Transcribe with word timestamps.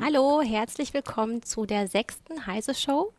Hallo, 0.00 0.42
herzlich 0.42 0.92
willkommen 0.94 1.42
zu 1.42 1.64
der 1.64 1.86
sechsten 1.86 2.46
Heise 2.46 2.74
Show. 2.74 3.12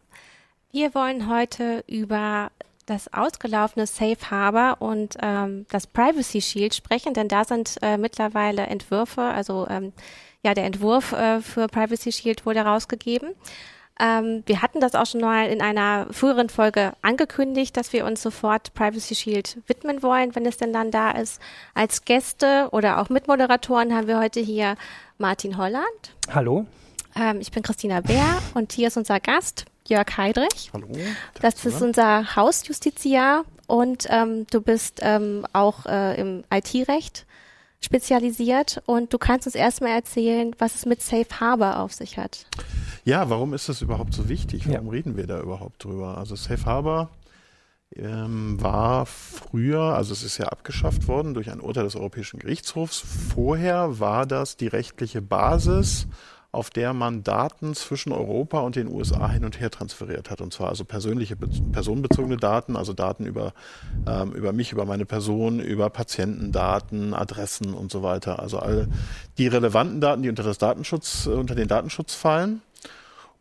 Wir 0.72 0.94
wollen 0.94 1.30
heute 1.30 1.84
über 1.88 2.52
das 2.86 3.14
ausgelaufene 3.14 3.88
Safe 3.88 4.18
Harbor 4.30 4.82
und 4.82 5.18
ähm, 5.22 5.66
das 5.70 5.88
Privacy 5.88 6.42
Shield 6.42 6.76
sprechen, 6.76 7.14
denn 7.14 7.28
da 7.28 7.44
sind 7.46 7.78
äh, 7.82 7.98
mittlerweile 7.98 8.64
Entwürfe, 8.68 9.22
also 9.22 9.68
ähm, 9.70 9.94
ja, 10.44 10.54
der 10.54 10.66
Entwurf 10.66 11.14
äh, 11.14 11.42
für 11.42 11.68
Privacy 11.68 12.12
Shield 12.12 12.46
wurde 12.46 12.62
rausgegeben. 12.62 13.34
Ähm, 14.00 14.44
wir 14.48 14.62
hatten 14.62 14.80
das 14.80 14.96
auch 14.96 15.06
schon 15.06 15.22
mal 15.22 15.48
in 15.48 15.62
einer 15.62 16.08
früheren 16.12 16.50
Folge 16.50 16.94
angekündigt, 17.02 17.78
dass 17.78 17.94
wir 17.94 18.06
uns 18.06 18.22
sofort 18.22 18.74
Privacy 18.74 19.16
Shield 19.16 19.60
widmen 19.68 20.02
wollen, 20.02 20.36
wenn 20.36 20.46
es 20.46 20.58
denn 20.58 20.74
dann 20.74 20.90
da 20.90 21.12
ist. 21.12 21.40
Als 21.76 22.04
Gäste 22.04 22.70
oder 22.72 23.00
auch 23.00 23.10
Mitmoderatoren 23.10 23.94
haben 23.94 24.08
wir 24.08 24.20
heute 24.20 24.40
hier 24.40 24.76
Martin 25.18 25.58
Holland. 25.58 26.16
Hallo. 26.34 26.66
Ähm, 27.16 27.40
ich 27.40 27.52
bin 27.52 27.62
Christina 27.62 28.02
Bär 28.02 28.42
und 28.56 28.74
hier 28.74 28.88
ist 28.88 28.98
unser 28.98 29.20
Gast 29.20 29.66
Jörg 29.94 30.18
Heidrich. 30.18 30.72
Hallo. 30.74 30.88
Das 31.40 31.64
ist 31.66 31.80
unser 31.82 32.36
Hausjustiziar 32.36 33.44
und 33.68 34.08
ähm, 34.10 34.48
du 34.50 34.60
bist 34.60 35.00
ähm, 35.04 35.46
auch 35.54 35.86
äh, 35.86 36.20
im 36.20 36.44
IT-Recht 36.52 37.28
spezialisiert 37.80 38.82
und 38.88 39.14
du 39.14 39.20
kannst 39.20 39.46
uns 39.46 39.56
erstmal 39.56 39.92
erzählen, 39.92 40.56
was 40.58 40.74
es 40.74 40.86
mit 40.88 41.04
Safe 41.04 41.28
Harbor 41.40 41.80
auf 41.80 41.94
sich 41.94 42.18
hat. 42.18 42.48
Ja, 43.06 43.30
warum 43.30 43.54
ist 43.54 43.70
das 43.70 43.82
überhaupt 43.84 44.16
so 44.16 44.30
wichtig? 44.30 44.68
Warum 44.68 44.88
Ja. 44.88 44.92
reden 44.92 45.16
wir 45.16 45.28
da 45.28 45.40
überhaupt 45.40 45.84
drüber? 45.84 46.18
Also 46.18 46.36
Safe 46.36 46.66
Harbor 46.66 47.10
ähm, 47.96 48.60
war 48.60 49.06
früher, 49.06 49.82
also 49.96 50.14
es 50.14 50.24
ist 50.24 50.40
ja 50.40 50.48
abgeschafft 50.48 51.08
worden 51.08 51.36
durch 51.36 51.52
ein 51.52 51.60
Urteil 51.60 51.84
des 51.84 51.96
Europäischen 51.96 52.40
Gerichtshofs. 52.40 53.04
Vorher 53.36 54.00
war 54.00 54.26
das 54.26 54.58
die 54.58 54.68
rechtliche 54.68 55.22
Basis, 55.22 56.08
auf 56.54 56.70
der 56.70 56.94
man 56.94 57.24
Daten 57.24 57.74
zwischen 57.74 58.14
Europa 58.14 58.60
und 58.60 58.76
den 58.76 58.88
USA 58.88 59.28
hin 59.28 59.44
und 59.44 59.60
her 59.60 59.72
transferiert 59.72 60.30
hat. 60.30 60.40
Und 60.40 60.54
zwar 60.54 60.70
also 60.70 60.86
persönliche, 60.86 61.36
be- 61.36 61.50
personenbezogene 61.72 62.38
Daten, 62.38 62.76
also 62.76 62.94
Daten 62.94 63.26
über, 63.26 63.54
ähm, 64.08 64.34
über 64.34 64.54
mich, 64.54 64.72
über 64.72 64.86
meine 64.86 65.06
Person, 65.06 65.60
über 65.60 65.90
Patientendaten, 65.90 67.16
Adressen 67.16 67.74
und 67.74 67.92
so 67.92 68.04
weiter. 68.04 68.40
Also 68.40 68.60
alle 68.60 68.88
die 69.40 69.48
relevanten 69.48 70.00
Daten, 70.00 70.22
die 70.22 70.30
unter 70.30 70.44
das 70.44 70.60
Datenschutz, 70.60 71.26
äh, 71.26 71.32
unter 71.32 71.56
den 71.56 71.68
Datenschutz 71.68 72.14
fallen. 72.14 72.62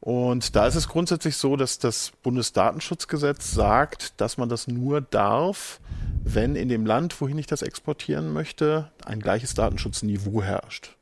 Und 0.00 0.56
da 0.56 0.66
ist 0.66 0.74
es 0.74 0.88
grundsätzlich 0.88 1.36
so, 1.36 1.56
dass 1.56 1.78
das 1.78 2.12
Bundesdatenschutzgesetz 2.22 3.52
sagt, 3.52 4.20
dass 4.22 4.38
man 4.38 4.48
das 4.48 4.66
nur 4.66 5.02
darf, 5.02 5.80
wenn 6.24 6.56
in 6.56 6.70
dem 6.70 6.86
Land, 6.86 7.20
wohin 7.20 7.36
ich 7.36 7.46
das 7.46 7.60
exportieren 7.60 8.32
möchte, 8.32 8.90
ein 9.04 9.20
gleiches 9.20 9.52
Datenschutzniveau 9.52 10.42
herrscht. 10.42 10.96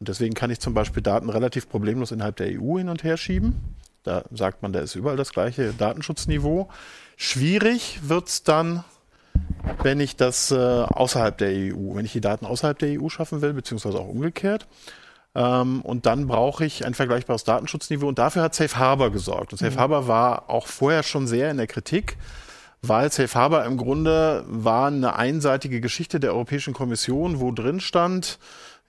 Und 0.00 0.08
deswegen 0.08 0.34
kann 0.34 0.50
ich 0.50 0.60
zum 0.60 0.72
Beispiel 0.72 1.02
Daten 1.02 1.28
relativ 1.28 1.68
problemlos 1.68 2.10
innerhalb 2.10 2.36
der 2.36 2.48
EU 2.58 2.78
hin 2.78 2.88
und 2.88 3.04
her 3.04 3.18
schieben. 3.18 3.76
Da 4.02 4.24
sagt 4.32 4.62
man, 4.62 4.72
da 4.72 4.80
ist 4.80 4.94
überall 4.94 5.18
das 5.18 5.32
gleiche 5.32 5.74
Datenschutzniveau. 5.74 6.70
Schwierig 7.18 8.00
wird's 8.02 8.42
dann, 8.42 8.82
wenn 9.82 10.00
ich 10.00 10.16
das 10.16 10.50
äh, 10.50 10.56
außerhalb 10.56 11.36
der 11.36 11.50
EU, 11.50 11.94
wenn 11.94 12.06
ich 12.06 12.12
die 12.12 12.22
Daten 12.22 12.46
außerhalb 12.46 12.78
der 12.78 12.98
EU 12.98 13.10
schaffen 13.10 13.42
will, 13.42 13.52
beziehungsweise 13.52 13.98
auch 13.98 14.08
umgekehrt. 14.08 14.66
Ähm, 15.34 15.82
und 15.82 16.06
dann 16.06 16.26
brauche 16.26 16.64
ich 16.64 16.86
ein 16.86 16.94
vergleichbares 16.94 17.44
Datenschutzniveau 17.44 18.08
und 18.08 18.18
dafür 18.18 18.40
hat 18.42 18.54
Safe 18.54 18.76
Harbor 18.76 19.10
gesorgt. 19.10 19.52
Und 19.52 19.58
Safe 19.58 19.76
Harbor 19.76 20.08
war 20.08 20.48
auch 20.48 20.66
vorher 20.66 21.02
schon 21.02 21.26
sehr 21.26 21.50
in 21.50 21.58
der 21.58 21.66
Kritik, 21.66 22.16
weil 22.80 23.12
Safe 23.12 23.38
Harbor 23.38 23.66
im 23.66 23.76
Grunde 23.76 24.44
war 24.48 24.86
eine 24.86 25.14
einseitige 25.16 25.82
Geschichte 25.82 26.20
der 26.20 26.32
Europäischen 26.32 26.72
Kommission, 26.72 27.38
wo 27.38 27.52
drin 27.52 27.80
stand, 27.80 28.38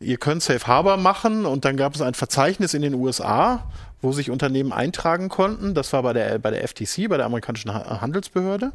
ihr 0.02 0.18
könnt 0.18 0.44
Safe 0.44 0.66
Harbor 0.68 0.98
machen 0.98 1.46
und 1.46 1.66
dann 1.66 1.78
gab 1.78 1.96
es 1.96 2.02
ein 2.02 2.14
Verzeichnis 2.14 2.74
in 2.74 2.82
den 2.82 2.94
USA, 2.94 3.70
wo 4.02 4.12
sich 4.12 4.30
Unternehmen 4.32 4.74
eintragen 4.74 5.30
konnten. 5.30 5.74
Das 5.74 5.94
war 5.94 6.04
bei 6.04 6.14
der, 6.14 6.40
bei 6.40 6.52
der 6.52 6.68
FTC, 6.68 7.08
bei 7.08 7.18
der 7.18 7.26
amerikanischen 7.26 7.74
Ha- 7.74 8.02
Handelsbehörde. 8.02 8.72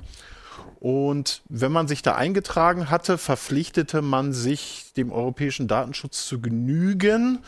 Und 0.80 1.42
wenn 1.48 1.72
man 1.72 1.88
sich 1.88 2.02
da 2.02 2.14
eingetragen 2.14 2.90
hatte, 2.90 3.18
verpflichtete 3.18 4.02
man 4.02 4.32
sich, 4.32 4.92
dem 4.96 5.10
europäischen 5.10 5.68
Datenschutz 5.68 6.26
zu 6.26 6.40
genügen. 6.40 7.40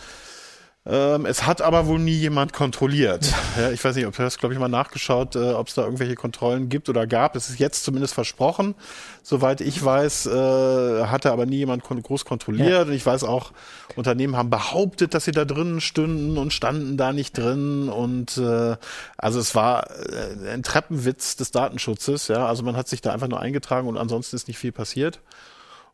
Ähm, 0.90 1.26
es 1.26 1.46
hat 1.46 1.60
aber 1.60 1.86
wohl 1.86 1.98
nie 1.98 2.14
jemand 2.14 2.54
kontrolliert. 2.54 3.30
Ja, 3.58 3.70
ich 3.70 3.84
weiß 3.84 3.94
nicht, 3.94 4.06
ob 4.06 4.16
du 4.16 4.22
hast, 4.22 4.38
glaube 4.38 4.54
ich, 4.54 4.60
mal 4.60 4.68
nachgeschaut, 4.68 5.36
äh, 5.36 5.52
ob 5.52 5.68
es 5.68 5.74
da 5.74 5.84
irgendwelche 5.84 6.14
Kontrollen 6.14 6.70
gibt 6.70 6.88
oder 6.88 7.06
gab. 7.06 7.36
Es 7.36 7.50
ist 7.50 7.58
jetzt 7.58 7.84
zumindest 7.84 8.14
versprochen. 8.14 8.74
Soweit 9.22 9.60
ich 9.60 9.84
weiß, 9.84 10.26
äh, 10.26 11.04
hatte 11.04 11.30
aber 11.30 11.44
nie 11.44 11.56
jemand 11.58 11.82
kon 11.84 12.02
groß 12.02 12.24
kontrolliert. 12.24 12.88
Und 12.88 12.94
ich 12.94 13.04
weiß 13.04 13.24
auch, 13.24 13.52
Unternehmen 13.96 14.36
haben 14.36 14.48
behauptet, 14.48 15.12
dass 15.12 15.26
sie 15.26 15.32
da 15.32 15.44
drinnen 15.44 15.82
stünden 15.82 16.38
und 16.38 16.54
standen 16.54 16.96
da 16.96 17.12
nicht 17.12 17.36
drin. 17.36 17.90
Und 17.90 18.38
äh, 18.38 18.76
also 19.18 19.40
es 19.40 19.54
war 19.54 19.90
äh, 19.90 20.54
ein 20.54 20.62
Treppenwitz 20.62 21.36
des 21.36 21.50
Datenschutzes. 21.50 22.28
Ja, 22.28 22.46
also 22.46 22.62
man 22.62 22.76
hat 22.76 22.88
sich 22.88 23.02
da 23.02 23.12
einfach 23.12 23.28
nur 23.28 23.40
eingetragen 23.40 23.88
und 23.88 23.98
ansonsten 23.98 24.36
ist 24.36 24.48
nicht 24.48 24.58
viel 24.58 24.72
passiert. 24.72 25.20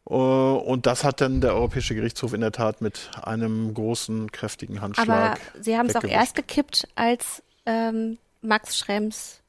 Äh, 0.08 0.14
Und 0.14 0.86
das 0.86 1.04
hat 1.04 1.20
dann 1.20 1.40
der 1.40 1.54
Europäische 1.54 1.94
Gerichtshof 1.94 2.32
in 2.32 2.40
der 2.40 2.52
Tat 2.52 2.80
mit 2.80 3.10
einem 3.22 3.72
großen, 3.74 4.32
kräftigen 4.32 4.80
Handschlag. 4.80 5.08
Aber 5.08 5.62
sie 5.62 5.76
haben 5.76 5.86
es 5.86 5.96
auch 5.96 6.04
erst 6.04 6.34
gekippt, 6.34 6.88
als 6.94 7.42
ähm, 7.66 8.18
Max 8.42 8.78
Schrems 8.78 9.40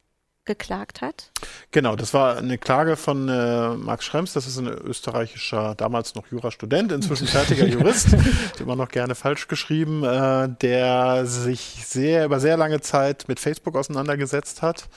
geklagt 0.45 1.01
hat. 1.01 1.31
Genau, 1.71 1.95
das 1.95 2.13
war 2.13 2.37
eine 2.37 2.57
Klage 2.57 2.95
von 2.95 3.27
äh, 3.27 3.69
Max 3.71 4.05
Schrems, 4.05 4.33
das 4.33 4.45
ist 4.45 4.57
ein 4.57 4.67
österreichischer, 4.67 5.73
damals 5.75 6.13
noch 6.13 6.27
Jurastudent, 6.27 6.91
inzwischen 6.91 7.27
fertiger 7.27 7.65
Jurist, 7.67 8.15
immer 8.59 8.75
noch 8.75 8.89
gerne 8.89 9.15
falsch 9.15 9.47
geschrieben, 9.47 10.03
äh, 10.03 10.47
der 10.61 11.25
sich 11.25 11.83
sehr 11.85 12.25
über 12.25 12.39
sehr 12.39 12.57
lange 12.57 12.79
Zeit 12.79 13.25
mit 13.27 13.39
Facebook 13.39 13.75
auseinandergesetzt 13.75 14.61
hat. 14.61 14.87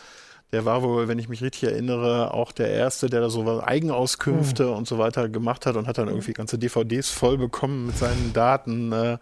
Der 0.53 0.64
war 0.64 0.82
wohl, 0.82 1.09
wenn 1.09 1.19
ich 1.19 1.28
mich 1.28 1.42
richtig 1.42 1.64
erinnere, 1.64 2.32
auch 2.32 2.53
der 2.53 2.70
Erste, 2.70 3.10
der 3.10 3.20
da 3.20 3.28
so 3.28 3.62
Eigenauskünfte 3.62 4.70
und 4.70 4.88
so 4.88 4.98
weiter 4.98 5.28
gemacht 5.28 5.66
hat 5.66 5.76
und 5.76 5.86
hat 5.86 5.98
dann 5.98 6.09
irgendwie 6.09 6.32
ganze 6.32 6.59
DVDs 6.59 7.10
voll 7.10 7.36
bekommen 7.36 7.86
mit 7.86 7.98
seinen 7.98 8.32
Daten, 8.32 8.92
äh, 8.92 9.19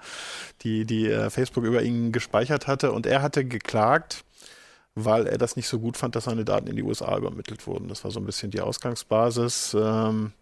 die, 0.63 0.85
die 0.85 1.09
äh, 1.09 1.31
Facebook 1.31 1.65
über 1.65 1.83
ihn 1.83 2.13
gespeichert 2.13 2.69
hatte. 2.69 2.93
Und 2.93 3.07
er 3.07 3.23
hatte 3.23 3.45
geklagt, 3.45 4.25
weil 4.95 5.27
er 5.27 5.37
das 5.37 5.57
nicht 5.57 5.67
so 5.67 5.81
gut 5.81 5.97
fand, 5.97 6.15
dass 6.15 6.25
seine 6.25 6.45
Daten 6.45 6.69
in 6.69 6.77
die 6.77 6.83
USA 6.85 7.17
übermittelt 7.17 7.67
wurden. 7.67 7.89
Das 7.89 8.05
war 8.05 8.13
so 8.13 8.21
ein 8.21 8.27
bisschen 8.27 8.53
die 8.53 8.61
Ausgangsbasis. 8.61 9.77
Ähm, 9.79 10.33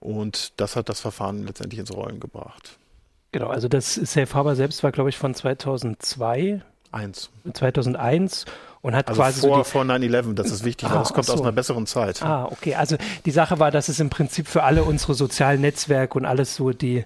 und 0.00 0.60
das 0.60 0.74
hat 0.74 0.88
das 0.88 1.00
Verfahren 1.00 1.44
letztendlich 1.44 1.78
ins 1.78 1.94
Rollen 1.94 2.18
gebracht. 2.20 2.78
Genau, 3.32 3.48
also 3.48 3.68
das 3.68 3.94
Safe 3.94 4.32
Harbor 4.32 4.56
selbst 4.56 4.82
war, 4.82 4.92
glaube 4.92 5.10
ich, 5.10 5.18
von 5.18 5.34
2002, 5.34 6.62
Eins. 6.92 7.30
2001 7.52 8.44
und 8.80 8.94
hat 8.94 9.08
Also 9.08 9.20
quasi 9.20 9.40
vor, 9.40 9.56
so 9.58 9.62
die, 9.62 9.68
vor 9.70 9.82
9-11, 9.82 10.34
das 10.34 10.50
ist 10.50 10.64
wichtig, 10.64 10.88
Ah, 10.88 10.98
das 10.98 11.12
kommt 11.12 11.28
ach 11.28 11.32
aus 11.34 11.38
so. 11.38 11.44
einer 11.44 11.52
besseren 11.52 11.86
Zeit. 11.86 12.22
Ah, 12.22 12.46
okay. 12.50 12.74
Also 12.74 12.96
die 13.24 13.30
Sache 13.30 13.58
war, 13.58 13.70
dass 13.70 13.88
es 13.88 14.00
im 14.00 14.10
Prinzip 14.10 14.46
für 14.48 14.62
alle 14.62 14.84
unsere 14.84 15.14
sozialen 15.14 15.60
Netzwerke 15.60 16.16
und 16.18 16.24
alles 16.24 16.54
so 16.54 16.70
die, 16.70 17.04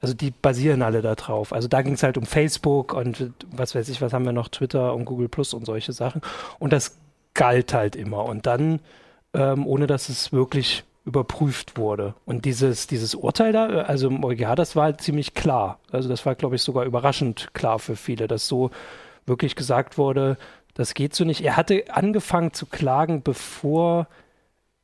also 0.00 0.14
die 0.14 0.30
basieren 0.30 0.82
alle 0.82 1.02
da 1.02 1.14
drauf. 1.14 1.52
Also 1.52 1.66
da 1.68 1.82
ging 1.82 1.94
es 1.94 2.02
halt 2.02 2.18
um 2.18 2.26
Facebook 2.26 2.92
und 2.92 3.32
was 3.50 3.74
weiß 3.74 3.88
ich, 3.88 4.00
was 4.02 4.12
haben 4.12 4.24
wir 4.24 4.32
noch, 4.32 4.48
Twitter 4.48 4.94
und 4.94 5.04
Google 5.06 5.28
Plus 5.28 5.54
und 5.54 5.64
solche 5.66 5.92
Sachen. 5.92 6.20
Und 6.58 6.72
das 6.72 6.96
galt 7.32 7.72
halt 7.74 7.96
immer. 7.96 8.24
Und 8.26 8.46
dann, 8.46 8.80
ähm, 9.32 9.66
ohne 9.66 9.86
dass 9.86 10.08
es 10.08 10.32
wirklich 10.32 10.84
überprüft 11.06 11.76
wurde. 11.76 12.14
Und 12.24 12.44
dieses, 12.44 12.86
dieses 12.86 13.14
Urteil 13.14 13.52
da, 13.52 13.66
also 13.66 14.08
im 14.08 14.24
EuGH, 14.24 14.54
das 14.56 14.74
war 14.76 14.84
halt 14.84 15.00
ziemlich 15.02 15.34
klar. 15.34 15.78
Also 15.92 16.08
das 16.08 16.24
war, 16.24 16.34
glaube 16.34 16.56
ich, 16.56 16.62
sogar 16.62 16.84
überraschend 16.84 17.50
klar 17.52 17.78
für 17.78 17.94
viele, 17.96 18.26
dass 18.26 18.48
so 18.48 18.70
wirklich 19.26 19.56
gesagt 19.56 19.98
wurde, 19.98 20.36
das 20.74 20.94
geht 20.94 21.14
so 21.14 21.24
nicht. 21.24 21.40
Er 21.40 21.56
hatte 21.56 21.84
angefangen 21.88 22.52
zu 22.52 22.66
klagen, 22.66 23.22
bevor 23.22 24.08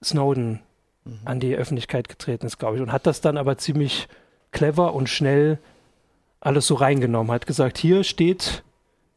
Snowden 0.02 0.60
mhm. 1.04 1.20
an 1.24 1.40
die 1.40 1.54
Öffentlichkeit 1.54 2.08
getreten 2.08 2.46
ist, 2.46 2.58
glaube 2.58 2.76
ich. 2.76 2.82
Und 2.82 2.92
hat 2.92 3.06
das 3.06 3.20
dann 3.20 3.36
aber 3.36 3.58
ziemlich 3.58 4.08
clever 4.52 4.94
und 4.94 5.08
schnell 5.08 5.58
alles 6.40 6.66
so 6.66 6.74
reingenommen. 6.74 7.32
Hat 7.32 7.46
gesagt, 7.46 7.76
hier 7.78 8.04
steht, 8.04 8.62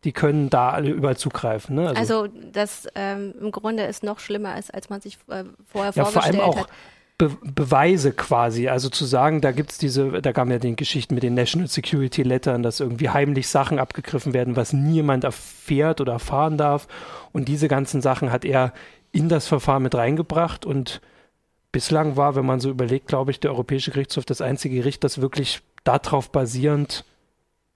die 0.03 0.11
können 0.11 0.49
da 0.49 0.71
alle 0.71 0.89
überall 0.89 1.17
zugreifen. 1.17 1.75
Ne? 1.75 1.89
Also, 1.89 2.23
also, 2.23 2.27
das 2.51 2.87
ähm, 2.95 3.33
im 3.39 3.51
Grunde 3.51 3.83
ist 3.83 4.03
noch 4.03 4.19
schlimmer 4.19 4.57
ist, 4.57 4.73
als 4.73 4.89
man 4.89 4.99
sich 4.99 5.17
äh, 5.29 5.45
vorher 5.65 5.93
ja, 5.95 6.05
vorgestellt 6.05 6.13
vor 6.13 6.23
allem 6.23 6.39
auch 6.41 6.57
hat. 6.57 6.69
Be 7.17 7.29
Beweise 7.43 8.11
quasi. 8.11 8.67
Also 8.67 8.89
zu 8.89 9.05
sagen, 9.05 9.41
da 9.41 9.51
gibt 9.51 9.71
es 9.71 9.77
diese, 9.77 10.21
da 10.21 10.33
kamen 10.33 10.51
ja 10.51 10.59
die 10.59 10.75
Geschichten 10.75 11.13
mit 11.13 11.23
den 11.23 11.35
National 11.35 11.67
Security 11.67 12.23
Lettern, 12.23 12.63
dass 12.63 12.79
irgendwie 12.79 13.09
heimlich 13.09 13.47
Sachen 13.47 13.79
abgegriffen 13.79 14.33
werden, 14.33 14.55
was 14.55 14.73
niemand 14.73 15.23
erfährt 15.23 16.01
oder 16.01 16.13
erfahren 16.13 16.57
darf. 16.57 16.87
Und 17.31 17.47
diese 17.47 17.67
ganzen 17.67 18.01
Sachen 18.01 18.31
hat 18.31 18.45
er 18.45 18.73
in 19.11 19.29
das 19.29 19.47
Verfahren 19.47 19.83
mit 19.83 19.95
reingebracht 19.95 20.65
und 20.65 21.01
bislang 21.71 22.17
war, 22.17 22.35
wenn 22.35 22.45
man 22.45 22.59
so 22.59 22.69
überlegt, 22.69 23.07
glaube 23.07 23.31
ich, 23.31 23.39
der 23.39 23.51
Europäische 23.51 23.91
Gerichtshof 23.91 24.25
das 24.25 24.41
einzige 24.41 24.77
Gericht, 24.77 25.03
das 25.03 25.21
wirklich 25.21 25.61
darauf 25.83 26.31
basierend 26.31 27.05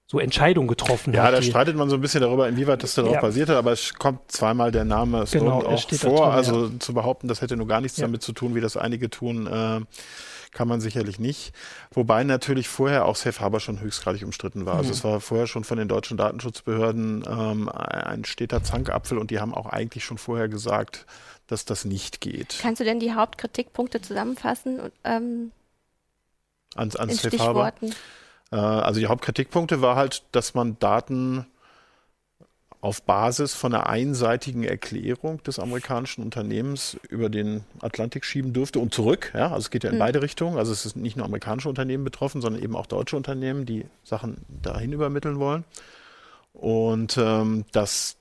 so 0.10 0.20
Entscheidungen 0.20 0.70
getroffen 0.70 1.14
ja, 1.14 1.24
hat. 1.24 1.34
Ja, 1.34 1.36
da 1.38 1.42
streitet 1.42 1.76
man 1.76 1.90
so 1.90 1.96
ein 1.96 2.02
bisschen 2.02 2.22
darüber, 2.22 2.48
inwieweit 2.48 2.82
das 2.82 2.96
darauf 2.96 3.16
ja. 3.16 3.22
basiert 3.22 3.50
hat, 3.50 3.58
aber 3.58 3.74
es 3.74 3.94
kommt 3.94 4.32
zweimal 4.32 4.72
der 4.72 4.86
Name 4.86 5.26
genau, 5.30 5.62
auch 5.64 5.90
vor. 5.90 6.28
Drin, 6.28 6.34
also 6.34 6.68
ja. 6.68 6.80
zu 6.80 6.94
behaupten, 6.94 7.28
das 7.28 7.42
hätte 7.42 7.58
nur 7.58 7.68
gar 7.68 7.82
nichts 7.82 7.98
ja. 7.98 8.04
damit 8.06 8.24
zu 8.24 8.32
tun, 8.32 8.56
wie 8.56 8.62
das 8.62 8.78
einige 8.78 9.10
tun, 9.10 9.48
äh, 9.48 9.82
kann 10.54 10.68
man 10.70 10.80
sicherlich 10.80 11.20
nicht. 11.20 11.54
Wobei 11.92 12.24
natürlich 12.24 12.70
vorher 12.70 13.06
auch 13.06 13.18
Safe 13.18 13.38
Harbor 13.42 13.60
schon 13.60 13.82
höchstgradig 13.82 14.24
umstritten 14.24 14.66
war. 14.66 14.76
Also 14.76 14.86
mhm. 14.86 14.90
Also 14.92 15.00
es 15.00 15.04
war 15.04 15.20
vorher 15.20 15.46
schon 15.46 15.66
von 15.66 15.78
den 15.78 15.90
deutschen 15.90 16.16
Datenschutzbehörden 16.16 17.26
ähm, 17.30 17.70
ein 17.70 18.24
steter 18.24 18.64
Zankapfel 18.64 19.18
und 19.18 19.30
die 19.30 19.42
haben 19.42 19.54
auch 19.54 19.66
eigentlich 19.66 20.06
schon 20.06 20.18
vorher 20.18 20.48
gesagt, 20.48 21.06
dass 21.48 21.66
das 21.66 21.84
nicht 21.84 22.22
geht. 22.22 22.60
Kannst 22.62 22.80
du 22.80 22.86
denn 22.86 23.02
die 23.02 23.14
Hauptkritikpunkte 23.14 24.02
zusammenfassen? 24.02 24.80
Ähm, 25.04 25.52
ans, 26.76 26.96
ans 26.96 27.22
Safe 27.22 27.40
Harbor? 27.40 27.74
Äh, 28.52 28.56
also 28.56 29.00
die 29.00 29.08
Hauptkritikpunkte 29.08 29.82
war 29.82 29.96
halt, 29.96 30.24
dass 30.32 30.54
man 30.54 30.78
Daten 30.80 31.46
auf 32.80 33.02
Basis 33.02 33.56
von 33.56 33.74
einer 33.74 33.88
einseitigen 33.88 34.64
Erklärung 34.64 35.42
des 35.44 35.60
amerikanischen 35.60 36.24
Unternehmens 36.24 36.98
über 37.10 37.30
den 37.30 37.64
Atlantik 37.82 38.24
schieben 38.24 38.54
dürfte 38.54 38.80
und 38.80 38.94
zurück. 38.94 39.32
Ja, 39.34 39.48
also 39.48 39.58
es 39.58 39.72
geht 39.72 39.84
ja 39.84 39.90
in 39.90 39.96
mhm. 39.96 40.00
beide 40.00 40.22
Richtungen. 40.22 40.58
Also 40.58 40.72
es 40.72 40.86
ist 40.86 40.96
nicht 40.96 41.18
nur 41.18 41.26
amerikanische 41.26 41.70
Unternehmen 41.70 42.04
betroffen, 42.04 42.40
sondern 42.40 42.62
eben 42.62 42.76
auch 42.76 42.86
deutsche 42.86 43.18
Unternehmen, 43.18 43.66
die 43.66 43.86
Sachen 44.04 44.46
dahin 44.62 44.94
übermitteln 44.94 45.40
wollen. 45.40 45.64
Und 46.54 47.18
ähm, 47.18 47.66
dass 47.72 48.17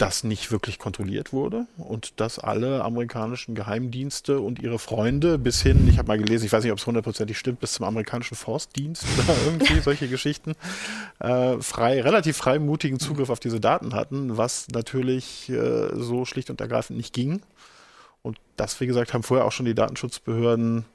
das 0.00 0.24
nicht 0.24 0.50
wirklich 0.50 0.78
kontrolliert 0.78 1.32
wurde 1.32 1.66
und 1.76 2.20
dass 2.20 2.38
alle 2.38 2.82
amerikanischen 2.84 3.54
Geheimdienste 3.54 4.40
und 4.40 4.58
ihre 4.58 4.78
Freunde 4.78 5.36
bis 5.36 5.60
hin, 5.60 5.86
ich 5.88 5.98
habe 5.98 6.08
mal 6.08 6.18
gelesen, 6.18 6.46
ich 6.46 6.52
weiß 6.52 6.64
nicht, 6.64 6.72
ob 6.72 6.78
es 6.78 6.86
hundertprozentig 6.86 7.38
stimmt, 7.38 7.60
bis 7.60 7.72
zum 7.72 7.84
amerikanischen 7.84 8.34
Forstdienst 8.34 9.04
oder 9.18 9.36
irgendwie 9.44 9.80
solche 9.84 10.08
Geschichten, 10.08 10.54
äh, 11.18 11.58
frei, 11.60 12.00
relativ 12.00 12.38
freimutigen 12.38 12.98
Zugriff 12.98 13.28
auf 13.28 13.40
diese 13.40 13.60
Daten 13.60 13.94
hatten, 13.94 14.38
was 14.38 14.68
natürlich 14.68 15.50
äh, 15.50 15.94
so 15.94 16.24
schlicht 16.24 16.48
und 16.48 16.60
ergreifend 16.62 16.96
nicht 16.96 17.12
ging. 17.12 17.42
Und 18.22 18.38
das, 18.56 18.80
wie 18.80 18.86
gesagt, 18.86 19.12
haben 19.12 19.22
vorher 19.22 19.46
auch 19.46 19.52
schon 19.52 19.66
die 19.66 19.74
Datenschutzbehörden 19.74 20.86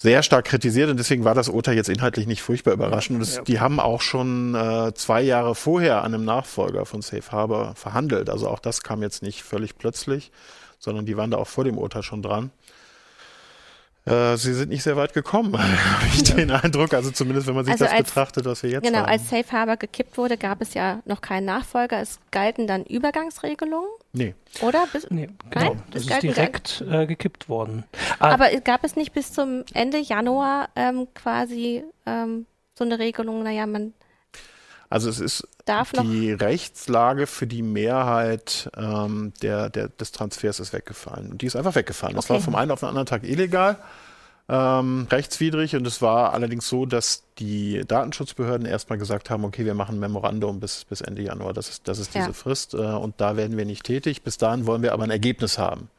sehr 0.00 0.22
stark 0.22 0.44
kritisiert 0.44 0.90
und 0.90 0.96
deswegen 0.96 1.24
war 1.24 1.34
das 1.34 1.48
Urteil 1.48 1.74
jetzt 1.74 1.88
inhaltlich 1.88 2.28
nicht 2.28 2.40
furchtbar 2.40 2.72
überraschend. 2.72 3.20
Es, 3.20 3.36
ja. 3.36 3.42
die 3.42 3.58
haben 3.58 3.80
auch 3.80 4.00
schon 4.00 4.54
äh, 4.54 4.94
zwei 4.94 5.20
Jahre 5.22 5.56
vorher 5.56 6.04
an 6.04 6.14
einem 6.14 6.24
Nachfolger 6.24 6.86
von 6.86 7.02
Safe 7.02 7.32
Harbor 7.32 7.74
verhandelt. 7.74 8.30
Also 8.30 8.48
auch 8.48 8.60
das 8.60 8.82
kam 8.84 9.02
jetzt 9.02 9.22
nicht 9.22 9.42
völlig 9.42 9.76
plötzlich, 9.76 10.30
sondern 10.78 11.04
die 11.04 11.16
waren 11.16 11.32
da 11.32 11.38
auch 11.38 11.48
vor 11.48 11.64
dem 11.64 11.76
Urteil 11.76 12.04
schon 12.04 12.22
dran. 12.22 12.52
Äh, 14.08 14.36
sie 14.36 14.54
sind 14.54 14.68
nicht 14.68 14.84
sehr 14.84 14.96
weit 14.96 15.14
gekommen, 15.14 15.58
habe 15.58 16.06
ich 16.14 16.22
den 16.22 16.52
Eindruck. 16.52 16.94
Also 16.94 17.10
zumindest, 17.10 17.48
wenn 17.48 17.56
man 17.56 17.64
sich 17.64 17.72
also 17.72 17.84
das 17.84 17.92
als, 17.92 18.06
betrachtet, 18.06 18.44
was 18.44 18.62
wir 18.62 18.70
jetzt 18.70 18.84
genau, 18.84 18.98
haben. 18.98 19.06
Genau, 19.06 19.12
als 19.12 19.28
Safe 19.28 19.50
Harbor 19.52 19.76
gekippt 19.76 20.16
wurde, 20.16 20.38
gab 20.38 20.62
es 20.62 20.74
ja 20.74 21.00
noch 21.06 21.20
keinen 21.20 21.46
Nachfolger. 21.46 22.00
Es 22.00 22.20
galten 22.30 22.68
dann 22.68 22.84
Übergangsregelungen. 22.84 23.90
Nee. 24.12 24.34
Oder? 24.62 24.86
Bis, 24.92 25.08
nee, 25.10 25.28
genau. 25.50 25.74
Nein, 25.74 25.82
das 25.90 26.06
ist 26.06 26.22
direkt 26.22 26.84
äh, 26.88 27.06
gekippt 27.06 27.48
worden. 27.48 27.84
Ah. 28.18 28.30
Aber 28.30 28.48
gab 28.60 28.84
es 28.84 28.96
nicht 28.96 29.12
bis 29.12 29.32
zum 29.32 29.64
Ende 29.74 29.98
Januar 29.98 30.70
ähm, 30.76 31.08
quasi 31.14 31.84
ähm, 32.06 32.46
so 32.74 32.84
eine 32.84 32.98
Regelung, 32.98 33.42
naja, 33.42 33.66
man 33.66 33.92
also 34.90 35.10
es 35.10 35.20
ist 35.20 35.46
die 36.02 36.32
Rechtslage 36.32 37.26
für 37.26 37.46
die 37.46 37.62
Mehrheit 37.62 38.70
ähm, 38.74 39.34
der, 39.42 39.68
der, 39.68 39.88
des 39.88 40.12
Transfers 40.12 40.60
ist 40.60 40.72
weggefallen. 40.72 41.32
Und 41.32 41.42
die 41.42 41.46
ist 41.46 41.56
einfach 41.56 41.74
weggefallen. 41.74 42.16
Okay. 42.16 42.26
Das 42.26 42.30
war 42.30 42.40
vom 42.40 42.54
einen 42.54 42.70
auf 42.70 42.80
den 42.80 42.88
anderen 42.88 43.06
Tag 43.06 43.24
illegal, 43.24 43.76
ähm, 44.48 45.06
rechtswidrig. 45.10 45.76
Und 45.76 45.86
es 45.86 46.00
war 46.00 46.32
allerdings 46.32 46.68
so, 46.68 46.86
dass 46.86 47.24
die 47.38 47.82
Datenschutzbehörden 47.86 48.66
erstmal 48.66 48.98
gesagt 48.98 49.30
haben, 49.30 49.44
okay, 49.44 49.64
wir 49.64 49.74
machen 49.74 49.96
ein 49.96 50.00
Memorandum 50.00 50.60
bis, 50.60 50.84
bis 50.84 51.00
Ende 51.00 51.22
Januar. 51.22 51.52
Das 51.52 51.68
ist, 51.68 51.88
das 51.88 51.98
ist 51.98 52.14
diese 52.14 52.28
ja. 52.28 52.32
Frist. 52.32 52.74
Äh, 52.74 52.78
und 52.78 53.20
da 53.20 53.36
werden 53.36 53.56
wir 53.56 53.64
nicht 53.64 53.84
tätig. 53.84 54.22
Bis 54.22 54.38
dahin 54.38 54.66
wollen 54.66 54.82
wir 54.82 54.92
aber 54.92 55.04
ein 55.04 55.10
Ergebnis 55.10 55.58
haben. 55.58 55.90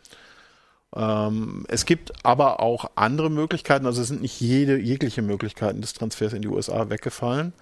Ähm, 0.95 1.65
es 1.67 1.85
gibt 1.85 2.25
aber 2.25 2.59
auch 2.59 2.91
andere 2.95 3.29
Möglichkeiten. 3.29 3.85
Also 3.85 4.01
es 4.01 4.07
sind 4.07 4.21
nicht 4.21 4.39
jede, 4.41 4.79
jegliche 4.79 5.21
Möglichkeiten 5.21 5.81
des 5.81 5.93
Transfers 5.93 6.33
in 6.33 6.41
die 6.41 6.47
USA 6.47 6.89
weggefallen. 6.89 7.53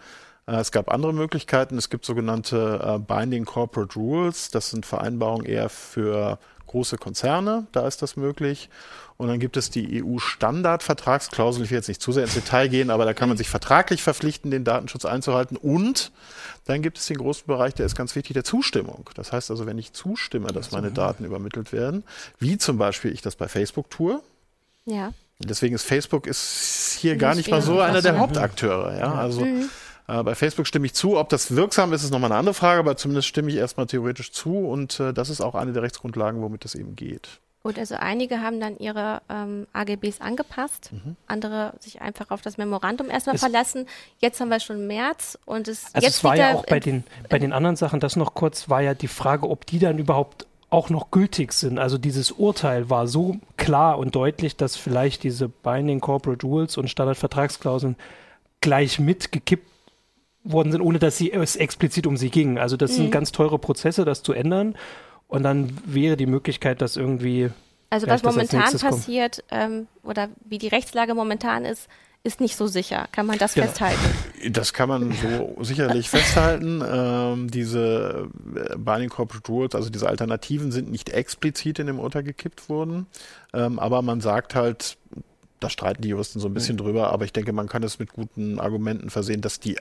Äh, 0.46 0.56
es 0.56 0.72
gab 0.72 0.92
andere 0.92 1.14
Möglichkeiten. 1.14 1.78
Es 1.78 1.90
gibt 1.90 2.06
sogenannte 2.06 2.80
äh, 2.82 3.00
Binding 3.00 3.46
Corporate 3.46 3.94
Rules. 4.00 4.52
Das 4.52 4.70
sind 4.70 4.86
Vereinbarungen 4.86 5.46
eher 5.46 5.70
für 5.70 6.40
große 6.68 6.98
Konzerne. 6.98 7.68
Da 7.72 7.88
ist 7.88 8.02
das 8.02 8.16
möglich. 8.16 8.70
Und 9.18 9.30
dann 9.30 9.40
gibt 9.40 9.58
es 9.58 9.72
die 9.72 10.04
EU-Standardvertragsklausel. 10.04 11.64
Ich 11.64 11.72
will 11.72 11.78
jetzt 11.78 11.88
nicht 11.88 12.02
zu 12.02 12.12
sehr 12.12 12.24
ins 12.24 12.36
Detail 12.36 12.68
gehen, 12.68 12.92
aber 12.92 13.04
da 13.04 13.16
kann 13.16 13.30
man 13.30 13.38
sich 13.38 13.50
vertraglich 13.50 14.04
verpflichten, 14.04 14.52
den 14.52 14.64
Datenschutz 14.64 15.06
einzuhalten. 15.06 15.58
Und 15.58 16.12
dann 16.66 16.84
gibt 16.84 17.00
es 17.00 17.08
den 17.08 17.18
großen 17.18 17.48
Bereich, 17.48 17.74
der 17.74 17.88
ist 17.88 17.96
ganz 17.96 18.16
wichtig, 18.16 18.36
der 18.36 18.44
Zustimmung. 18.44 19.10
Das 19.16 19.32
heißt 19.32 19.50
also, 19.50 19.66
wenn 19.66 19.80
ich 19.80 19.94
zustimme, 19.94 20.50
dass 20.50 20.72
meine 20.72 20.92
Daten 20.92 21.24
übermittelt 21.26 21.74
werden, 21.74 22.04
wie 22.38 22.60
zum 22.60 22.78
Beispiel 22.78 23.12
ich 23.12 23.22
das 23.24 23.36
bei 23.36 23.48
Facebook 23.48 23.90
tue. 23.90 24.22
Ja. 24.86 25.14
Deswegen 25.40 25.76
ist 25.76 25.84
Facebook 25.84 26.28
ist 26.28 26.98
hier 27.00 27.16
gar 27.16 27.36
nicht 27.36 27.50
mal 27.50 27.62
so 27.62 27.80
einer 27.80 28.02
der 28.02 28.18
Hauptakteure. 28.18 28.98
Ja, 28.98 29.14
also 29.14 29.46
mhm. 29.46 29.70
Äh, 30.08 30.24
bei 30.24 30.36
Facebook 30.36 30.68
stimme 30.68 30.86
ich 30.86 30.94
zu. 30.94 31.18
Ob 31.18 31.30
das 31.30 31.56
wirksam 31.56 31.94
ist, 31.94 32.04
ist 32.04 32.12
nochmal 32.12 32.32
eine 32.32 32.40
andere 32.40 32.54
Frage, 32.54 32.80
aber 32.80 32.98
zumindest 32.98 33.28
stimme 33.28 33.50
ich 33.50 33.58
erstmal 33.58 33.88
theoretisch 33.88 34.32
zu 34.32 34.68
und 34.68 35.00
äh, 35.00 35.14
das 35.14 35.30
ist 35.30 35.42
auch 35.42 35.56
eine 35.56 35.74
der 35.74 35.84
Rechtsgrundlagen, 35.84 36.42
womit 36.42 36.64
das 36.64 36.76
eben 36.76 36.96
geht. 36.96 37.40
Gut, 37.64 37.78
also 37.78 37.96
einige 37.96 38.40
haben 38.40 38.62
dann 38.62 38.78
ihre 38.78 39.22
ähm, 39.30 39.68
AGBs 39.74 40.22
angepasst, 40.22 40.94
mhm. 40.94 41.18
andere 41.26 41.74
sich 41.80 42.02
einfach 42.02 42.30
auf 42.30 42.42
das 42.42 42.58
Memorandum 42.58 43.10
erstmal 43.10 43.36
es 43.36 43.42
verlassen. 43.42 43.88
Jetzt 44.20 44.40
haben 44.40 44.50
wir 44.50 44.62
schon 44.62 44.88
März 44.88 45.38
und 45.44 45.68
es 45.68 45.88
also 45.94 46.06
jetzt 46.06 46.18
es 46.18 46.24
war 46.24 46.38
ja 46.38 46.54
auch 46.54 46.66
bei 46.66 46.80
den 46.80 47.04
bei 47.28 47.40
den 47.40 47.52
anderen 47.52 47.76
Sachen, 47.76 48.00
das 48.00 48.16
noch 48.16 48.36
kurz 48.36 48.70
war 48.70 48.82
ja 48.82 48.94
die 48.94 49.10
Frage, 49.10 49.50
ob 49.50 49.66
die 49.66 49.80
dann 49.80 49.98
überhaupt 49.98 50.48
auch 50.70 50.90
noch 50.90 51.12
gültig 51.12 51.52
sind. 51.52 51.78
Also 51.78 51.98
dieses 51.98 52.32
Urteil 52.32 52.90
war 52.90 53.08
so 53.08 53.38
klar 53.58 53.98
und 53.98 54.16
deutlich, 54.16 54.56
dass 54.56 54.78
vielleicht 54.78 55.24
diese 55.24 55.50
Binding 55.50 56.00
Corporate 56.00 56.46
Rules 56.46 56.78
und 56.78 56.90
Standardvertragsklauseln 56.90 57.98
gleich 58.62 59.00
mitgekippt 59.00 59.77
worden 60.52 60.72
sind, 60.72 60.82
ohne 60.82 61.00
dass 61.00 61.18
sie, 61.18 61.32
es 61.32 61.56
explizit 61.56 62.08
um 62.08 62.18
sie 62.18 62.30
ging. 62.30 62.58
Also 62.58 62.78
das 62.78 62.92
mhm. 62.92 62.96
sind 62.96 63.12
ganz 63.12 63.32
teure 63.32 63.60
Prozesse, 63.60 64.06
das 64.06 64.24
zu 64.24 64.34
ändern. 64.34 64.76
Und 65.28 65.44
dann 65.44 65.78
wäre 65.86 66.18
die 66.18 66.26
Möglichkeit, 66.26 66.82
dass 66.82 66.96
irgendwie. 66.96 67.50
Also 67.90 68.08
was 68.08 68.24
momentan 68.24 68.78
passiert 68.78 69.44
ähm, 69.50 69.88
oder 70.04 70.30
wie 70.44 70.58
die 70.58 70.68
Rechtslage 70.68 71.14
momentan 71.14 71.64
ist, 71.64 71.88
ist 72.24 72.42
nicht 72.42 72.58
so 72.58 72.68
sicher. 72.68 73.08
Kann 73.14 73.26
man 73.26 73.38
das 73.38 73.54
genau. 73.54 73.68
festhalten? 73.68 74.02
Das 74.52 74.74
kann 74.74 74.90
man 74.90 75.14
so 75.14 75.64
sicherlich 75.64 76.10
festhalten. 76.10 76.84
Ähm, 76.86 77.50
diese 77.50 78.30
äh, 78.56 78.76
Binding 78.78 79.10
Corporate 79.10 79.50
Rules, 79.50 79.76
also 79.76 79.90
diese 79.90 80.08
Alternativen 80.08 80.72
sind 80.72 80.92
nicht 80.92 81.10
explizit 81.10 81.80
in 81.80 81.88
dem 81.88 82.00
Urteil 82.00 82.24
gekippt 82.24 82.68
worden. 82.68 83.08
Ähm, 83.54 83.80
aber 83.80 84.02
man 84.02 84.20
sagt 84.20 84.56
halt, 84.56 84.98
da 85.60 85.70
streiten 85.70 86.02
die 86.02 86.10
Juristen 86.10 86.40
so 86.40 86.48
ein 86.48 86.54
bisschen 86.54 86.76
mhm. 86.76 86.82
drüber, 86.82 87.12
aber 87.12 87.26
ich 87.26 87.34
denke, 87.34 87.54
man 87.54 87.68
kann 87.68 87.84
es 87.84 88.00
mit 88.00 88.14
guten 88.14 88.60
Argumenten 88.60 89.10
versehen, 89.10 89.42
dass 89.42 89.60
die 89.60 89.78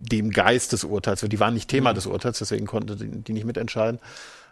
dem 0.00 0.30
Geist 0.30 0.72
des 0.72 0.84
Urteils, 0.84 1.20
die 1.20 1.40
waren 1.40 1.54
nicht 1.54 1.68
Thema 1.68 1.90
mhm. 1.90 1.94
des 1.96 2.06
Urteils, 2.06 2.38
deswegen 2.38 2.66
konnte 2.66 2.96
die, 2.96 3.08
die 3.08 3.32
nicht 3.32 3.44
mitentscheiden, 3.44 4.00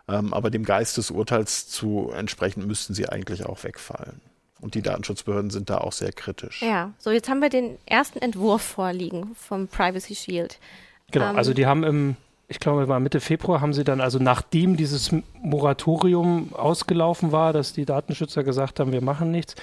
ähm, 0.08 0.32
aber 0.34 0.50
dem 0.50 0.64
Geist 0.64 0.96
des 0.96 1.10
Urteils 1.10 1.68
zu 1.68 2.10
entsprechen, 2.14 2.66
müssten 2.66 2.94
sie 2.94 3.08
eigentlich 3.08 3.44
auch 3.44 3.62
wegfallen. 3.64 4.20
Und 4.60 4.74
die 4.74 4.82
Datenschutzbehörden 4.82 5.50
sind 5.50 5.68
da 5.68 5.78
auch 5.78 5.92
sehr 5.92 6.12
kritisch. 6.12 6.62
Ja, 6.62 6.92
so 6.98 7.10
jetzt 7.10 7.28
haben 7.28 7.40
wir 7.40 7.50
den 7.50 7.76
ersten 7.84 8.20
Entwurf 8.20 8.62
vorliegen 8.62 9.34
vom 9.34 9.68
Privacy 9.68 10.14
Shield. 10.14 10.58
Genau, 11.10 11.30
ähm, 11.30 11.36
also 11.36 11.52
die 11.52 11.66
haben 11.66 11.84
im, 11.84 12.16
ich 12.48 12.58
glaube, 12.58 12.88
war 12.88 12.98
Mitte 12.98 13.20
Februar, 13.20 13.60
haben 13.60 13.74
sie 13.74 13.84
dann, 13.84 14.00
also 14.00 14.18
nachdem 14.18 14.76
dieses 14.76 15.10
Moratorium 15.42 16.54
ausgelaufen 16.54 17.32
war, 17.32 17.52
dass 17.52 17.74
die 17.74 17.84
Datenschützer 17.84 18.44
gesagt 18.44 18.80
haben, 18.80 18.92
wir 18.92 19.02
machen 19.02 19.30
nichts, 19.30 19.56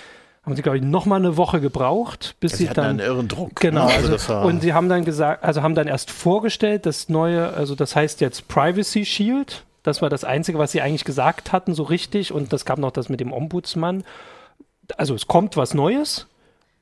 haben 0.44 0.56
sie, 0.56 0.62
glaube 0.62 0.78
ich, 0.78 0.84
noch 0.84 1.06
mal 1.06 1.16
eine 1.16 1.38
Woche 1.38 1.62
gebraucht, 1.62 2.36
bis 2.40 2.54
ja, 2.54 2.58
sie, 2.58 2.66
sie 2.66 2.74
dann 2.74 2.86
einen 2.86 3.00
irren 3.00 3.28
Druck. 3.30 3.62
Genau. 3.62 3.86
Ne? 3.86 3.94
Also, 3.94 4.14
also 4.14 4.48
und 4.48 4.62
sie 4.62 4.74
haben 4.74 4.90
dann 4.90 5.06
gesagt, 5.06 5.44
also 5.44 5.62
haben 5.62 5.74
dann 5.74 5.88
erst 5.88 6.12
vorgestellt, 6.12 6.86
das 6.86 7.08
neue, 7.08 7.54
also 7.54 7.76
das 7.76 7.96
heißt 7.96 8.20
jetzt 8.20 8.48
Privacy 8.50 9.06
Shield. 9.06 9.64
Das 9.84 10.02
war 10.02 10.10
das 10.10 10.24
Einzige, 10.24 10.60
was 10.60 10.72
sie 10.72 10.82
eigentlich 10.82 11.06
gesagt 11.06 11.52
hatten, 11.52 11.74
so 11.74 11.84
richtig. 11.84 12.34
Und 12.34 12.52
das 12.54 12.66
gab 12.66 12.78
noch 12.78 12.92
das 12.92 13.10
mit 13.10 13.20
dem 13.20 13.32
Ombudsmann. 13.32 14.04
also 14.98 15.16
es 15.16 15.28
kommt 15.28 15.56
was 15.56 15.74
Neues, 15.74 16.28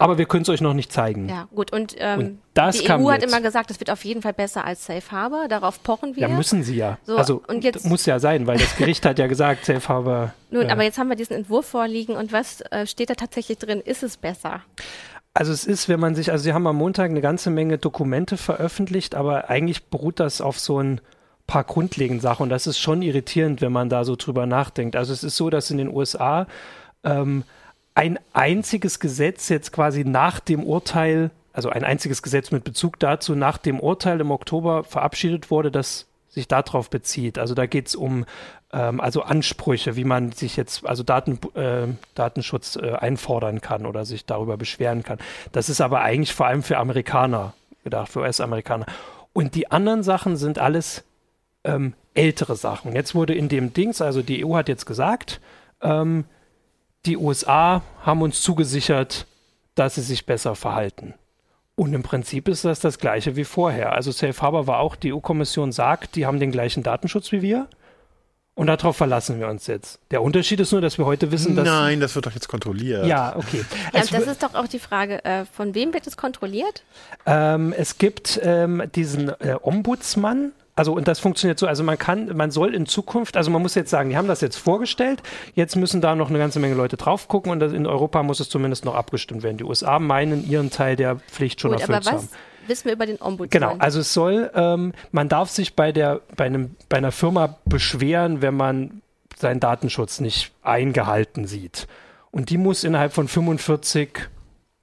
aber 0.02 0.18
wir 0.18 0.26
können 0.26 0.44
es 0.44 0.50
euch 0.50 0.62
noch 0.62 0.74
nicht 0.74 0.92
zeigen. 0.92 1.30
Ja, 1.30 1.48
gut. 1.54 1.72
Und, 1.72 1.96
ähm, 1.98 2.20
und 2.20 2.42
das 2.54 2.80
die 2.80 2.90
EU 2.90 3.12
hat 3.12 3.24
immer 3.24 3.42
gesagt, 3.42 3.72
es 3.72 3.80
wird 3.80 3.90
auf 3.90 4.04
jeden 4.04 4.22
Fall 4.22 4.34
besser 4.34 4.66
als 4.66 4.86
Safe 4.86 5.12
Harbor. 5.12 5.48
Darauf 5.48 5.82
pochen 5.84 6.16
wir. 6.16 6.24
Ja, 6.24 6.28
müssen 6.28 6.64
sie 6.64 6.76
ja. 6.76 6.98
So, 7.04 7.18
also 7.18 7.42
und 7.48 7.64
jetzt, 7.64 7.86
muss 7.86 8.06
ja 8.06 8.20
sein, 8.20 8.48
weil 8.48 8.58
das 8.58 8.76
Gericht 8.76 9.06
hat 9.06 9.20
ja 9.20 9.28
gesagt, 9.28 9.66
Safe 9.66 9.88
Harbor. 9.88 10.34
Nun, 10.50 10.68
äh, 10.68 10.72
aber 10.72 10.84
jetzt 10.84 10.98
haben 10.98 11.10
wir 11.10 11.16
diesen 11.16 11.36
Entwurf 11.36 11.66
vorliegen 11.66 12.16
und 12.16 12.34
was 12.34 12.62
äh, 12.72 12.86
steht 12.86 13.10
da 13.10 13.16
tatsächlich 13.16 13.58
drin? 13.58 13.82
Ist 13.82 14.04
es 14.04 14.18
besser? 14.18 14.62
Also 15.34 15.54
es 15.54 15.66
ist, 15.66 15.88
wenn 15.88 16.00
man 16.00 16.14
sich, 16.14 16.32
also 16.32 16.44
sie 16.44 16.54
haben 16.54 16.68
am 16.68 16.76
Montag 16.76 17.10
eine 17.10 17.22
ganze 17.22 17.50
Menge 17.50 17.78
Dokumente 17.78 18.36
veröffentlicht, 18.36 19.16
aber 19.16 19.50
eigentlich 19.50 19.86
beruht 19.86 20.20
das 20.20 20.42
auf 20.42 20.60
so 20.60 20.80
ein 20.80 21.00
paar 21.48 21.64
grundlegenden 21.64 22.22
Sachen 22.22 22.44
und 22.44 22.50
das 22.50 22.68
ist 22.68 22.80
schon 22.80 23.02
irritierend, 23.02 23.62
wenn 23.62 23.72
man 23.72 23.90
da 23.90 24.04
so 24.04 24.16
drüber 24.16 24.46
nachdenkt. 24.46 24.96
Also 24.96 25.14
es 25.14 25.24
ist 25.24 25.38
so, 25.38 25.50
dass 25.50 25.72
in 25.72 25.78
den 25.78 25.94
USA 25.94 26.48
ähm, 27.04 27.44
ein 27.96 28.20
einziges 28.34 29.00
Gesetz 29.00 29.50
jetzt 29.50 29.72
quasi 29.72 30.04
nach 30.04 30.40
dem 30.40 30.64
Urteil, 30.64 31.32
also 31.54 31.70
ein 31.70 31.84
einziges 31.84 32.22
Gesetz 32.22 32.52
mit 32.52 32.64
Bezug 32.64 33.00
dazu, 33.00 33.36
nach 33.36 33.58
dem 33.58 33.80
Urteil 33.80 34.20
im 34.22 34.32
Oktober 34.32 34.84
verabschiedet 34.84 35.52
wurde, 35.52 35.72
das 35.72 36.08
sich 36.30 36.48
darauf 36.48 36.90
bezieht. 36.90 37.38
Also 37.38 37.54
da 37.54 37.66
geht 37.66 37.88
es 37.88 37.96
um 37.96 38.26
ähm, 38.72 39.00
also 39.02 39.24
Ansprüche, 39.24 39.96
wie 39.96 40.06
man 40.06 40.32
sich 40.32 40.56
jetzt, 40.56 40.86
also 40.86 41.04
Daten, 41.04 41.40
äh, 41.56 41.88
Datenschutz 42.16 42.78
äh, 42.78 42.94
einfordern 42.94 43.62
kann 43.62 43.86
oder 43.86 44.06
sich 44.06 44.26
darüber 44.26 44.58
beschweren 44.58 45.04
kann. 45.04 45.20
Das 45.52 45.70
ist 45.70 45.82
aber 45.82 46.02
eigentlich 46.02 46.34
vor 46.34 46.48
allem 46.48 46.64
für 46.64 46.78
Amerikaner 46.78 47.54
gedacht, 47.84 48.10
für 48.10 48.22
US-Amerikaner. 48.22 48.86
Und 49.34 49.56
die 49.56 49.72
anderen 49.72 50.04
Sachen 50.04 50.38
sind 50.38 50.60
alles 50.60 51.04
ähm, 51.64 51.94
ältere 52.14 52.56
Sachen. 52.56 52.94
Jetzt 52.94 53.16
wurde 53.16 53.34
in 53.34 53.50
dem 53.50 53.74
Dings, 53.74 54.02
also 54.02 54.22
die 54.22 54.46
EU 54.46 54.56
hat 54.56 54.70
jetzt 54.70 54.86
gesagt, 54.86 55.42
ähm, 55.82 56.26
die 57.06 57.18
USA 57.18 57.82
haben 58.04 58.22
uns 58.22 58.42
zugesichert, 58.42 59.26
dass 59.76 59.96
sie 59.96 60.02
sich 60.02 60.26
besser 60.26 60.56
verhalten. 60.56 61.14
Und 61.76 61.94
im 61.94 62.04
Prinzip 62.04 62.48
ist 62.48 62.66
das 62.66 62.80
das 62.80 63.00
gleiche 63.00 63.36
wie 63.36 63.44
vorher. 63.44 63.94
Also 63.94 64.12
Safe 64.12 64.40
Harbor 64.40 64.68
war 64.68 64.80
auch, 64.80 64.96
die 64.96 65.14
EU-Kommission 65.14 65.72
sagt, 65.72 66.16
die 66.16 66.26
haben 66.26 66.40
den 66.40 66.52
gleichen 66.52 66.84
Datenschutz 66.84 67.32
wie 67.32 67.42
wir. 67.42 67.68
Und 68.54 68.68
darauf 68.68 68.98
verlassen 68.98 69.40
wir 69.40 69.48
uns 69.48 69.66
jetzt. 69.68 70.00
Der 70.12 70.22
Unterschied 70.22 70.60
ist 70.60 70.74
nur, 70.74 70.82
dass 70.82 70.98
wir 70.98 71.06
heute 71.06 71.32
wissen, 71.32 71.56
dass. 71.56 71.66
Nein, 71.66 72.02
das 72.02 72.14
wird 72.16 72.26
doch 72.26 72.34
jetzt 72.34 72.50
kontrolliert. 72.50 73.06
Ja, 73.06 73.36
okay. 73.36 73.64
Ja, 73.94 74.02
das 74.02 74.12
ist 74.12 74.44
doch 74.44 74.54
auch 74.54 74.68
die 74.68 74.78
Frage, 74.78 75.24
äh, 75.24 75.46
von 75.46 75.74
wem 75.74 75.94
wird 75.94 76.06
es 76.06 76.18
kontrolliert? 76.18 76.84
Ähm, 77.26 77.74
es 77.76 77.98
gibt 77.98 78.40
ähm, 78.44 78.84
diesen 78.94 79.30
äh, 79.30 79.56
Ombudsmann, 79.62 80.52
also 80.82 80.94
und 80.94 81.08
das 81.08 81.20
funktioniert 81.20 81.60
so, 81.60 81.68
also 81.68 81.84
man 81.84 82.00
kann, 82.00 82.36
man 82.36 82.50
soll 82.50 82.74
in 82.74 82.88
Zukunft, 82.88 83.38
also 83.38 83.52
man 83.52 83.62
muss 83.62 83.76
jetzt 83.76 83.92
sagen, 83.92 84.10
die 84.10 84.18
haben 84.18 84.28
das 84.28 84.42
jetzt 84.42 84.58
vorgestellt, 84.58 85.22
jetzt 85.54 85.76
müssen 85.76 86.02
da 86.02 86.16
noch 86.16 86.30
eine 86.30 86.40
ganze 86.40 86.60
Menge 86.60 86.74
Leute 86.74 86.98
drauf 86.98 87.28
gucken 87.28 87.52
und 87.52 87.62
in 87.62 87.86
Europa 87.86 88.24
muss 88.24 88.40
es 88.40 88.50
zumindest 88.50 88.84
noch 88.84 88.96
abgestimmt 88.96 89.44
werden. 89.44 89.58
Die 89.58 89.64
USA 89.64 90.00
meinen 90.00 90.44
ihren 90.50 90.72
Teil 90.72 90.96
der 90.96 91.18
Pflicht 91.18 91.62
schon 91.62 91.74
Gut, 91.74 91.82
erfüllt 91.82 92.04
zu 92.04 92.12
haben 92.14 92.30
wissen 92.66 92.86
wir 92.86 92.94
über 92.94 93.06
den 93.06 93.22
Ombudsmann? 93.22 93.50
Genau, 93.50 93.76
also 93.78 94.00
es 94.00 94.12
soll, 94.14 94.50
ähm, 94.56 94.94
man 95.12 95.30
darf 95.30 95.50
sich 95.50 95.76
bei 95.76 95.92
der, 95.92 96.22
bei 96.36 96.46
einem, 96.46 96.76
bei 96.90 96.98
einer 96.98 97.12
Firma 97.12 97.58
beschweren, 97.66 98.42
wenn 98.42 98.56
man 98.56 99.02
seinen 99.38 99.60
Datenschutz 99.60 100.20
nicht 100.20 100.52
eingehalten 100.64 101.46
sieht. 101.46 101.88
Und 102.32 102.50
die 102.50 102.58
muss 102.58 102.84
innerhalb 102.84 103.14
von 103.14 103.28
45 103.28 104.30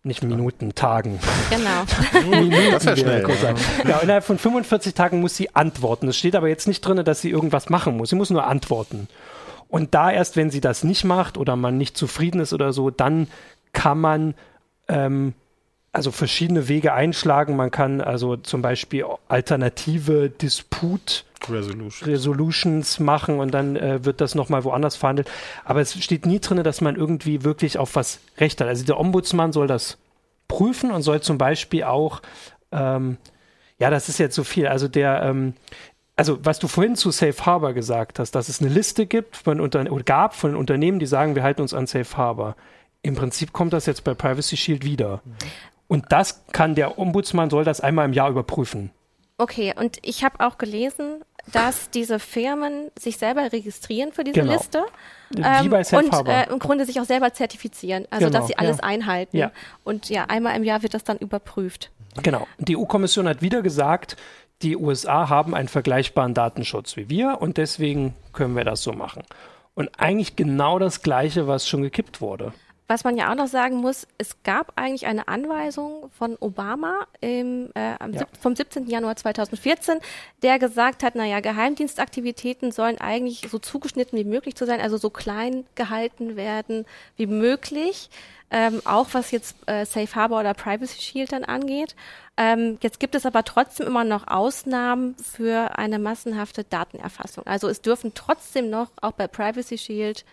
nicht 0.08 0.24
Minuten, 0.24 0.74
Tagen. 0.74 1.20
Genau. 1.50 2.30
Minuten 2.40 2.72
das 2.72 2.84
ist 2.84 2.98
schnell. 2.98 3.24
Ja. 3.28 3.54
ja, 3.88 3.98
innerhalb 3.98 4.24
von 4.24 4.38
45 4.38 4.94
Tagen 4.94 5.20
muss 5.20 5.36
sie 5.36 5.54
antworten. 5.54 6.08
Es 6.08 6.16
steht 6.16 6.34
aber 6.34 6.48
jetzt 6.48 6.66
nicht 6.66 6.80
drin, 6.80 7.04
dass 7.04 7.20
sie 7.20 7.30
irgendwas 7.30 7.68
machen 7.68 7.96
muss. 7.96 8.10
Sie 8.10 8.16
muss 8.16 8.30
nur 8.30 8.46
antworten. 8.46 9.08
Und 9.68 9.94
da 9.94 10.10
erst, 10.10 10.36
wenn 10.36 10.50
sie 10.50 10.60
das 10.60 10.82
nicht 10.82 11.04
macht 11.04 11.38
oder 11.38 11.54
man 11.54 11.78
nicht 11.78 11.96
zufrieden 11.96 12.40
ist 12.40 12.52
oder 12.52 12.72
so, 12.72 12.90
dann 12.90 13.28
kann 13.72 14.00
man 14.00 14.34
ähm, 14.88 15.34
also 15.92 16.10
verschiedene 16.10 16.68
Wege 16.68 16.92
einschlagen. 16.92 17.56
Man 17.56 17.70
kann 17.70 18.00
also 18.00 18.36
zum 18.36 18.62
Beispiel 18.62 19.04
alternative 19.28 20.30
Disput 20.30 21.24
Resolutions, 21.48 22.06
Resolutions 22.06 23.00
machen 23.00 23.40
und 23.40 23.52
dann 23.52 23.76
äh, 23.76 24.04
wird 24.04 24.20
das 24.20 24.34
nochmal 24.34 24.64
woanders 24.64 24.96
verhandelt. 24.96 25.30
Aber 25.64 25.80
es 25.80 26.02
steht 26.02 26.26
nie 26.26 26.40
drin, 26.40 26.62
dass 26.62 26.80
man 26.80 26.96
irgendwie 26.96 27.44
wirklich 27.44 27.78
auf 27.78 27.96
was 27.96 28.20
Recht 28.38 28.60
hat. 28.60 28.68
Also 28.68 28.84
der 28.84 28.98
Ombudsmann 28.98 29.52
soll 29.52 29.66
das 29.66 29.98
prüfen 30.48 30.90
und 30.90 31.02
soll 31.02 31.20
zum 31.20 31.38
Beispiel 31.38 31.84
auch, 31.84 32.22
ähm, 32.72 33.18
ja, 33.78 33.90
das 33.90 34.08
ist 34.08 34.18
jetzt 34.18 34.34
so 34.34 34.44
viel, 34.44 34.66
also 34.66 34.88
der, 34.88 35.22
ähm, 35.22 35.54
also 36.16 36.38
was 36.42 36.58
du 36.58 36.66
vorhin 36.66 36.96
zu 36.96 37.10
Safe 37.10 37.46
Harbor 37.46 37.74
gesagt 37.74 38.18
hast, 38.18 38.32
dass 38.32 38.48
es 38.48 38.60
eine 38.60 38.70
Liste 38.70 39.06
gibt 39.06 39.36
von 39.36 39.60
Unter 39.60 39.90
oder 39.92 40.02
gab 40.02 40.34
von 40.34 40.56
Unternehmen, 40.56 40.98
die 40.98 41.06
sagen, 41.06 41.36
wir 41.36 41.44
halten 41.44 41.62
uns 41.62 41.74
an 41.74 41.86
Safe 41.86 42.16
Harbor. 42.16 42.56
Im 43.02 43.14
Prinzip 43.14 43.52
kommt 43.52 43.72
das 43.72 43.86
jetzt 43.86 44.02
bei 44.02 44.14
Privacy 44.14 44.56
Shield 44.56 44.84
wieder. 44.84 45.22
Und 45.86 46.06
das 46.10 46.44
kann 46.52 46.74
der 46.74 46.98
Ombudsmann, 46.98 47.50
soll 47.50 47.64
das 47.64 47.80
einmal 47.80 48.04
im 48.04 48.12
Jahr 48.12 48.30
überprüfen. 48.30 48.90
Okay, 49.38 49.72
und 49.78 49.98
ich 50.02 50.24
habe 50.24 50.44
auch 50.44 50.58
gelesen, 50.58 51.22
dass 51.52 51.90
diese 51.90 52.18
Firmen 52.18 52.90
sich 52.98 53.18
selber 53.18 53.52
registrieren 53.52 54.12
für 54.12 54.24
diese 54.24 54.40
genau. 54.40 54.52
Liste 54.52 54.84
ähm, 55.36 55.72
und 55.72 56.28
äh, 56.28 56.50
im 56.50 56.58
Grunde 56.58 56.84
sich 56.84 57.00
auch 57.00 57.04
selber 57.04 57.32
zertifizieren, 57.32 58.06
also 58.10 58.26
genau, 58.26 58.38
dass 58.38 58.48
sie 58.48 58.58
alles 58.58 58.78
ja. 58.78 58.82
einhalten. 58.84 59.36
Ja. 59.36 59.52
Und 59.84 60.08
ja, 60.08 60.24
einmal 60.24 60.56
im 60.56 60.64
Jahr 60.64 60.82
wird 60.82 60.94
das 60.94 61.04
dann 61.04 61.18
überprüft. 61.18 61.90
Genau. 62.22 62.46
Die 62.58 62.76
EU-Kommission 62.76 63.28
hat 63.28 63.42
wieder 63.42 63.62
gesagt, 63.62 64.16
die 64.62 64.76
USA 64.76 65.28
haben 65.28 65.54
einen 65.54 65.68
vergleichbaren 65.68 66.34
Datenschutz 66.34 66.96
wie 66.96 67.08
wir 67.08 67.38
und 67.40 67.56
deswegen 67.56 68.14
können 68.32 68.56
wir 68.56 68.64
das 68.64 68.82
so 68.82 68.92
machen. 68.92 69.22
Und 69.74 69.90
eigentlich 69.98 70.34
genau 70.34 70.80
das 70.80 71.02
Gleiche, 71.02 71.46
was 71.46 71.68
schon 71.68 71.82
gekippt 71.82 72.20
wurde. 72.20 72.52
Was 72.90 73.04
man 73.04 73.18
ja 73.18 73.30
auch 73.30 73.34
noch 73.34 73.48
sagen 73.48 73.76
muss, 73.76 74.06
es 74.16 74.42
gab 74.44 74.72
eigentlich 74.76 75.06
eine 75.06 75.28
Anweisung 75.28 76.10
von 76.16 76.38
Obama 76.40 77.06
im, 77.20 77.70
äh, 77.74 77.90
ja. 77.90 78.26
vom 78.40 78.56
17. 78.56 78.88
Januar 78.88 79.14
2014, 79.14 79.98
der 80.42 80.58
gesagt 80.58 81.02
hat, 81.02 81.14
naja, 81.14 81.40
Geheimdienstaktivitäten 81.40 82.72
sollen 82.72 82.98
eigentlich 82.98 83.46
so 83.50 83.58
zugeschnitten 83.58 84.18
wie 84.18 84.24
möglich 84.24 84.56
zu 84.56 84.64
sein, 84.64 84.80
also 84.80 84.96
so 84.96 85.10
klein 85.10 85.66
gehalten 85.74 86.36
werden 86.36 86.86
wie 87.16 87.26
möglich, 87.26 88.08
ähm, 88.50 88.80
auch 88.86 89.08
was 89.12 89.32
jetzt 89.32 89.56
äh, 89.66 89.84
Safe 89.84 90.14
Harbor 90.14 90.40
oder 90.40 90.54
Privacy 90.54 91.02
Shield 91.02 91.32
dann 91.32 91.44
angeht. 91.44 91.94
Ähm, 92.38 92.78
jetzt 92.80 93.00
gibt 93.00 93.14
es 93.14 93.26
aber 93.26 93.44
trotzdem 93.44 93.86
immer 93.86 94.04
noch 94.04 94.28
Ausnahmen 94.28 95.14
für 95.16 95.76
eine 95.76 95.98
massenhafte 95.98 96.64
Datenerfassung. 96.64 97.46
Also 97.46 97.68
es 97.68 97.82
dürfen 97.82 98.12
trotzdem 98.14 98.70
noch 98.70 98.88
auch 99.02 99.12
bei 99.12 99.26
Privacy 99.26 99.76
Shield 99.76 100.24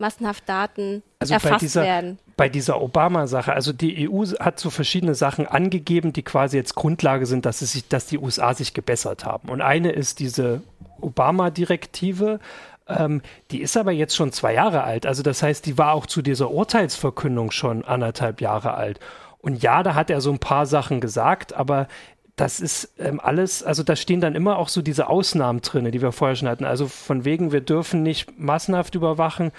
massenhaft 0.00 0.48
Daten 0.48 1.02
also 1.18 1.34
erfasst 1.34 1.52
bei 1.52 1.58
dieser, 1.58 1.82
werden. 1.82 2.18
Bei 2.36 2.48
dieser 2.48 2.80
Obama-Sache, 2.80 3.52
also 3.52 3.72
die 3.72 4.08
EU 4.08 4.24
hat 4.40 4.58
so 4.58 4.70
verschiedene 4.70 5.14
Sachen 5.14 5.46
angegeben, 5.46 6.12
die 6.12 6.22
quasi 6.22 6.56
jetzt 6.56 6.74
Grundlage 6.74 7.26
sind, 7.26 7.46
dass, 7.46 7.62
es 7.62 7.72
sich, 7.72 7.88
dass 7.88 8.06
die 8.06 8.18
USA 8.18 8.54
sich 8.54 8.74
gebessert 8.74 9.24
haben. 9.24 9.48
Und 9.48 9.60
eine 9.60 9.92
ist 9.92 10.18
diese 10.18 10.62
Obama-Direktive, 11.00 12.40
ähm, 12.88 13.22
die 13.50 13.60
ist 13.60 13.76
aber 13.76 13.92
jetzt 13.92 14.16
schon 14.16 14.32
zwei 14.32 14.54
Jahre 14.54 14.82
alt. 14.82 15.06
Also 15.06 15.22
das 15.22 15.42
heißt, 15.42 15.64
die 15.66 15.78
war 15.78 15.92
auch 15.92 16.06
zu 16.06 16.22
dieser 16.22 16.50
Urteilsverkündung 16.50 17.50
schon 17.50 17.84
anderthalb 17.84 18.40
Jahre 18.40 18.74
alt. 18.74 19.00
Und 19.38 19.62
ja, 19.62 19.82
da 19.82 19.94
hat 19.94 20.10
er 20.10 20.20
so 20.20 20.30
ein 20.30 20.38
paar 20.38 20.66
Sachen 20.66 21.00
gesagt, 21.00 21.52
aber 21.52 21.88
das 22.36 22.60
ist 22.60 22.94
ähm, 22.98 23.20
alles, 23.20 23.62
also 23.62 23.82
da 23.82 23.96
stehen 23.96 24.20
dann 24.20 24.34
immer 24.34 24.58
auch 24.58 24.68
so 24.68 24.82
diese 24.82 25.08
Ausnahmen 25.08 25.60
drin, 25.60 25.90
die 25.90 26.02
wir 26.02 26.12
vorher 26.12 26.36
schon 26.36 26.48
hatten. 26.48 26.64
Also 26.64 26.88
von 26.88 27.24
wegen, 27.24 27.52
wir 27.52 27.60
dürfen 27.60 28.02
nicht 28.02 28.38
massenhaft 28.38 28.94
überwachen, 28.94 29.52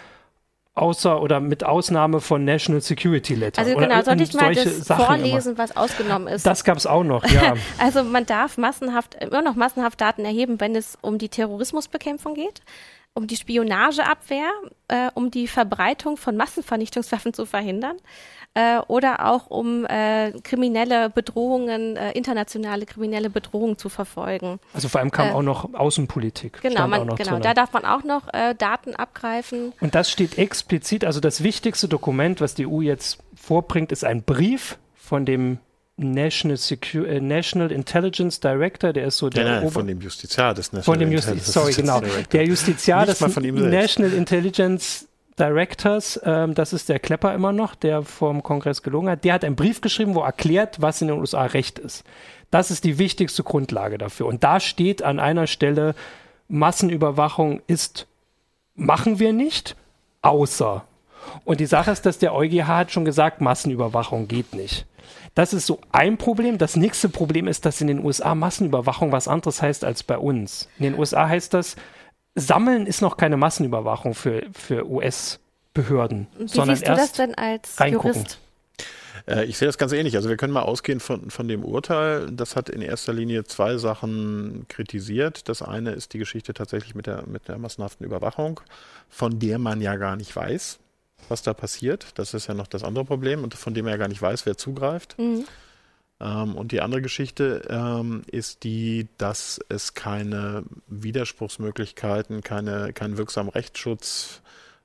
außer 0.73 1.21
oder 1.21 1.39
mit 1.39 1.63
Ausnahme 1.63 2.21
von 2.21 2.45
National 2.45 2.81
Security 2.81 3.35
Letter. 3.35 3.61
Also 3.61 3.75
genau, 3.75 4.01
sollte 4.03 4.23
ich 4.23 4.33
mal 4.33 4.53
das 4.53 4.85
Sachen 4.85 5.05
vorlesen, 5.05 5.49
immer. 5.49 5.57
was 5.57 5.75
ausgenommen 5.75 6.27
ist? 6.27 6.45
Das 6.45 6.63
gab 6.63 6.77
es 6.77 6.87
auch 6.87 7.03
noch, 7.03 7.25
ja. 7.25 7.55
also 7.77 8.03
man 8.03 8.25
darf 8.25 8.57
massenhaft, 8.57 9.15
immer 9.15 9.41
noch 9.41 9.55
massenhaft 9.55 9.99
Daten 9.99 10.23
erheben, 10.23 10.59
wenn 10.59 10.75
es 10.75 10.97
um 11.01 11.17
die 11.17 11.29
Terrorismusbekämpfung 11.29 12.35
geht, 12.35 12.61
um 13.13 13.27
die 13.27 13.35
Spionageabwehr, 13.35 14.49
äh, 14.87 15.09
um 15.13 15.31
die 15.31 15.47
Verbreitung 15.47 16.17
von 16.17 16.37
Massenvernichtungswaffen 16.37 17.33
zu 17.33 17.45
verhindern 17.45 17.97
äh, 18.53 18.79
oder 18.87 19.25
auch 19.27 19.47
um 19.47 19.85
äh, 19.85 20.31
kriminelle 20.43 21.09
Bedrohungen, 21.09 21.97
äh, 21.97 22.11
internationale 22.11 22.85
kriminelle 22.85 23.29
Bedrohungen 23.29 23.77
zu 23.77 23.89
verfolgen. 23.89 24.59
Also 24.73 24.87
vor 24.87 25.01
allem 25.01 25.11
kam 25.11 25.29
äh, 25.29 25.31
auch 25.31 25.41
noch 25.41 25.73
Außenpolitik. 25.73 26.61
Genau, 26.61 26.87
man, 26.87 27.07
genau 27.15 27.39
da 27.39 27.53
darf 27.53 27.73
man 27.73 27.85
auch 27.85 28.03
noch 28.03 28.33
äh, 28.33 28.55
Daten 28.55 28.95
abgreifen. 28.95 29.73
Und 29.81 29.95
das 29.95 30.09
steht 30.09 30.37
explizit, 30.37 31.03
also 31.03 31.19
das 31.19 31.43
wichtigste 31.43 31.87
Dokument, 31.87 32.39
was 32.39 32.55
die 32.55 32.65
EU 32.65 32.81
jetzt 32.81 33.19
vorbringt, 33.35 33.91
ist 33.91 34.05
ein 34.05 34.23
Brief 34.23 34.77
von 34.95 35.25
dem 35.25 35.59
National, 36.03 36.57
Secure, 36.57 37.07
äh, 37.07 37.19
National 37.19 37.71
Intelligence 37.71 38.39
Director, 38.39 38.93
der 38.93 39.07
ist 39.07 39.17
so 39.17 39.29
der. 39.29 39.45
Ja, 39.45 39.61
nein, 39.61 39.71
von 39.71 39.87
dem 39.87 40.01
Justiziar 40.01 40.53
des 40.53 40.73
National 40.73 40.83
Von 40.83 40.99
dem 40.99 41.11
Justiziar, 41.11 41.45
sorry, 41.45 41.73
genau. 41.73 42.01
Der 42.31 42.45
Justiziar 42.45 43.05
des 43.05 43.19
National 43.19 44.13
Intelligence 44.13 45.07
Directors, 45.39 46.19
ähm, 46.23 46.53
das 46.53 46.73
ist 46.73 46.89
der 46.89 46.99
Klepper 46.99 47.33
immer 47.33 47.51
noch, 47.51 47.75
der 47.75 48.03
vom 48.03 48.43
Kongress 48.43 48.83
gelungen 48.83 49.09
hat, 49.09 49.23
der 49.23 49.33
hat 49.33 49.45
einen 49.45 49.55
Brief 49.55 49.81
geschrieben, 49.81 50.13
wo 50.15 50.21
erklärt, 50.21 50.81
was 50.81 51.01
in 51.01 51.07
den 51.07 51.19
USA 51.19 51.45
Recht 51.45 51.79
ist. 51.79 52.03
Das 52.51 52.69
ist 52.69 52.83
die 52.83 52.97
wichtigste 52.97 53.43
Grundlage 53.43 53.97
dafür. 53.97 54.27
Und 54.27 54.43
da 54.43 54.59
steht 54.59 55.01
an 55.01 55.19
einer 55.19 55.47
Stelle, 55.47 55.95
Massenüberwachung 56.47 57.61
ist, 57.67 58.07
machen 58.75 59.19
wir 59.19 59.33
nicht, 59.33 59.75
außer. 60.21 60.83
Und 61.45 61.59
die 61.59 61.65
Sache 61.65 61.91
ist, 61.91 62.05
dass 62.05 62.19
der 62.19 62.33
EuGH 62.33 62.67
hat 62.67 62.91
schon 62.91 63.05
gesagt, 63.05 63.41
Massenüberwachung 63.41 64.27
geht 64.27 64.53
nicht. 64.53 64.85
Das 65.35 65.53
ist 65.53 65.65
so 65.65 65.79
ein 65.91 66.17
Problem. 66.17 66.57
Das 66.57 66.75
nächste 66.75 67.09
Problem 67.09 67.47
ist, 67.47 67.65
dass 67.65 67.81
in 67.81 67.87
den 67.87 68.03
USA 68.03 68.35
Massenüberwachung 68.35 69.11
was 69.11 69.27
anderes 69.27 69.61
heißt 69.61 69.83
als 69.83 70.03
bei 70.03 70.17
uns. 70.17 70.67
In 70.77 70.83
den 70.83 70.99
USA 70.99 71.27
heißt 71.27 71.53
das, 71.53 71.75
Sammeln 72.35 72.85
ist 72.85 73.01
noch 73.01 73.17
keine 73.17 73.37
Massenüberwachung 73.37 74.13
für, 74.13 74.43
für 74.53 74.89
US-Behörden. 74.89 76.27
Wie 76.37 76.47
sondern 76.47 76.75
siehst 76.75 76.87
du 76.87 76.95
das 76.95 77.11
denn 77.13 77.35
als 77.35 77.79
reingucken. 77.79 78.13
Jurist? 78.13 78.39
Äh, 79.27 79.45
ich 79.45 79.57
sehe 79.57 79.67
das 79.67 79.77
ganz 79.77 79.91
ähnlich. 79.91 80.15
Also 80.15 80.29
wir 80.29 80.37
können 80.37 80.53
mal 80.53 80.61
ausgehen 80.63 80.99
von, 80.99 81.29
von 81.29 81.47
dem 81.47 81.63
Urteil. 81.63 82.31
Das 82.31 82.55
hat 82.55 82.69
in 82.69 82.81
erster 82.81 83.13
Linie 83.13 83.43
zwei 83.43 83.77
Sachen 83.77 84.65
kritisiert. 84.69 85.49
Das 85.49 85.61
eine 85.61 85.91
ist 85.91 86.13
die 86.13 86.19
Geschichte 86.19 86.53
tatsächlich 86.53 86.95
mit 86.95 87.07
der, 87.07 87.23
mit 87.27 87.47
der 87.47 87.57
massenhaften 87.57 88.05
Überwachung, 88.05 88.61
von 89.09 89.39
der 89.39 89.59
man 89.59 89.81
ja 89.81 89.95
gar 89.95 90.15
nicht 90.15 90.35
weiß, 90.35 90.79
was 91.29 91.41
da 91.41 91.53
passiert. 91.53 92.07
Das 92.15 92.33
ist 92.33 92.47
ja 92.47 92.53
noch 92.53 92.67
das 92.67 92.83
andere 92.83 93.05
Problem 93.05 93.43
und 93.43 93.53
von 93.53 93.73
dem 93.73 93.85
er 93.87 93.91
ja 93.91 93.97
gar 93.97 94.07
nicht 94.07 94.21
weiß, 94.21 94.45
wer 94.45 94.57
zugreift. 94.57 95.17
Mhm. 95.17 95.45
Ähm, 96.19 96.55
und 96.55 96.71
die 96.71 96.81
andere 96.81 97.01
Geschichte 97.01 97.63
ähm, 97.69 98.21
ist 98.27 98.63
die, 98.63 99.07
dass 99.17 99.59
es 99.69 99.93
keine 99.93 100.63
Widerspruchsmöglichkeiten, 100.87 102.41
keine, 102.41 102.93
keinen 102.93 103.17
wirksamen 103.17 103.49
Rechtsschutz 103.49 104.41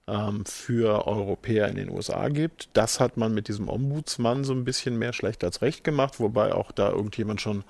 ähm, 0.06 0.46
für 0.46 1.06
Europäer 1.06 1.68
in 1.68 1.76
den 1.76 1.90
USA 1.90 2.28
gibt. 2.28 2.70
Das 2.72 3.00
hat 3.00 3.16
man 3.16 3.34
mit 3.34 3.48
diesem 3.48 3.68
Ombudsmann 3.68 4.44
so 4.44 4.54
ein 4.54 4.64
bisschen 4.64 4.98
mehr 4.98 5.12
schlecht 5.12 5.44
als 5.44 5.62
recht 5.62 5.84
gemacht, 5.84 6.20
wobei 6.20 6.54
auch 6.54 6.72
da 6.72 6.90
irgendjemand 6.90 7.40
schon 7.40 7.64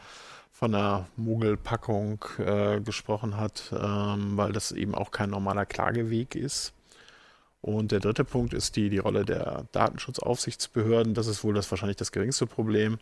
von 0.53 0.75
einer 0.75 1.07
Mogelpackung 1.17 2.25
äh, 2.39 2.81
gesprochen 2.81 3.37
hat, 3.37 3.73
ähm, 3.73 4.37
weil 4.37 4.53
das 4.53 4.73
eben 4.73 4.95
auch 4.95 5.11
kein 5.11 5.31
normaler 5.31 5.67
Klageweg 5.67 6.35
ist. 6.35 6.73
Und 7.61 7.93
der 7.93 8.01
dritte 8.01 8.25
Punkt 8.25 8.55
ist 8.55 8.77
die, 8.77 8.91
die 8.91 8.99
Rolle 8.99 9.25
der 9.25 9.65
Datenschutzaufsichtsbehörden. 9.73 11.15
Das 11.15 11.27
ist 11.27 11.43
wohl 11.43 11.55
das 11.55 11.71
wahrscheinlich 11.71 11.97
das 11.97 12.13
geringste 12.13 12.47
Problem. 12.47 12.99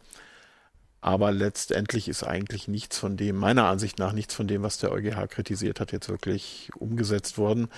Aber 1.01 1.33
letztendlich 1.33 2.09
ist 2.09 2.23
eigentlich 2.23 2.67
nichts 2.67 2.99
von 2.99 3.19
dem, 3.19 3.37
meiner 3.37 3.67
Ansicht 3.67 3.99
nach, 3.99 4.15
nichts 4.15 4.35
von 4.35 4.49
dem, 4.49 4.63
was 4.63 4.79
der 4.79 4.91
EuGH 4.91 5.29
kritisiert 5.29 5.79
hat, 5.79 5.93
jetzt 5.93 6.09
wirklich 6.09 6.71
umgesetzt 6.79 7.37
worden. 7.37 7.69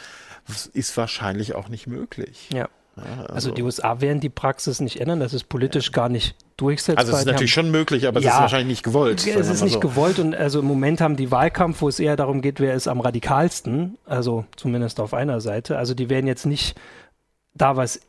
Das 0.47 0.67
ist 0.67 0.97
wahrscheinlich 0.97 1.57
auch 1.57 1.69
nicht 1.69 1.89
möglich. 1.89 2.51
Ja. 2.53 2.69
Ja, 2.97 3.05
also, 3.23 3.35
also, 3.35 3.51
die 3.51 3.63
USA 3.63 4.01
werden 4.01 4.21
die 4.21 4.31
Praxis 4.31 4.81
nicht 4.81 5.01
ändern, 5.01 5.21
das 5.21 5.35
ist 5.35 5.51
politisch 5.51 5.89
ja. 5.89 5.93
gar 5.93 6.09
nicht 6.09 6.35
durchsetzbar. 6.57 6.99
Also 6.99 7.13
es 7.13 7.21
ist 7.21 7.27
natürlich 7.27 7.57
haben, 7.57 7.65
schon 7.67 7.71
möglich, 7.71 8.07
aber 8.07 8.21
ja, 8.21 8.29
es 8.29 8.35
ist 8.35 8.41
wahrscheinlich 8.41 8.69
nicht 8.69 8.83
gewollt. 8.83 9.27
Es 9.27 9.49
ist 9.49 9.63
nicht 9.63 9.75
so. 9.75 9.81
gewollt 9.81 10.19
und 10.19 10.35
also 10.35 10.61
im 10.61 10.67
Moment 10.67 11.01
haben 11.01 11.17
die 11.17 11.31
Wahlkampf, 11.31 11.83
wo 11.83 11.89
es 11.89 12.01
eher 12.01 12.17
darum 12.17 12.41
geht, 12.41 12.61
wer 12.61 12.75
ist 12.75 12.89
am 12.89 13.01
radikalsten, 13.01 13.99
also 14.07 14.47
zumindest 14.57 15.01
auf 15.01 15.15
einer 15.15 15.41
Seite. 15.41 15.77
Also 15.79 15.95
die 15.95 16.09
werden 16.09 16.27
jetzt 16.27 16.47
nicht 16.47 16.77
da 17.55 17.77
was 17.77 18.01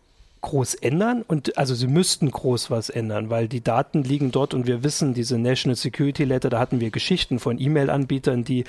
groß 0.42 0.76
ändern 0.76 1.24
und 1.28 1.58
also 1.58 1.74
sie 1.76 1.88
müssten 1.88 2.30
groß 2.32 2.70
was 2.70 2.90
ändern, 2.90 3.30
weil 3.30 3.48
die 3.48 3.62
Daten 3.62 4.04
liegen 4.04 4.32
dort 4.32 4.54
und 4.54 4.68
wir 4.68 4.84
wissen, 4.84 5.14
diese 5.14 5.38
National 5.38 5.76
Security 5.76 6.24
Letter, 6.24 6.50
da 6.50 6.60
hatten 6.60 6.80
wir 6.80 6.92
Geschichten 6.92 7.40
von 7.40 7.60
E-Mail-Anbietern, 7.60 8.44
die 8.44 8.64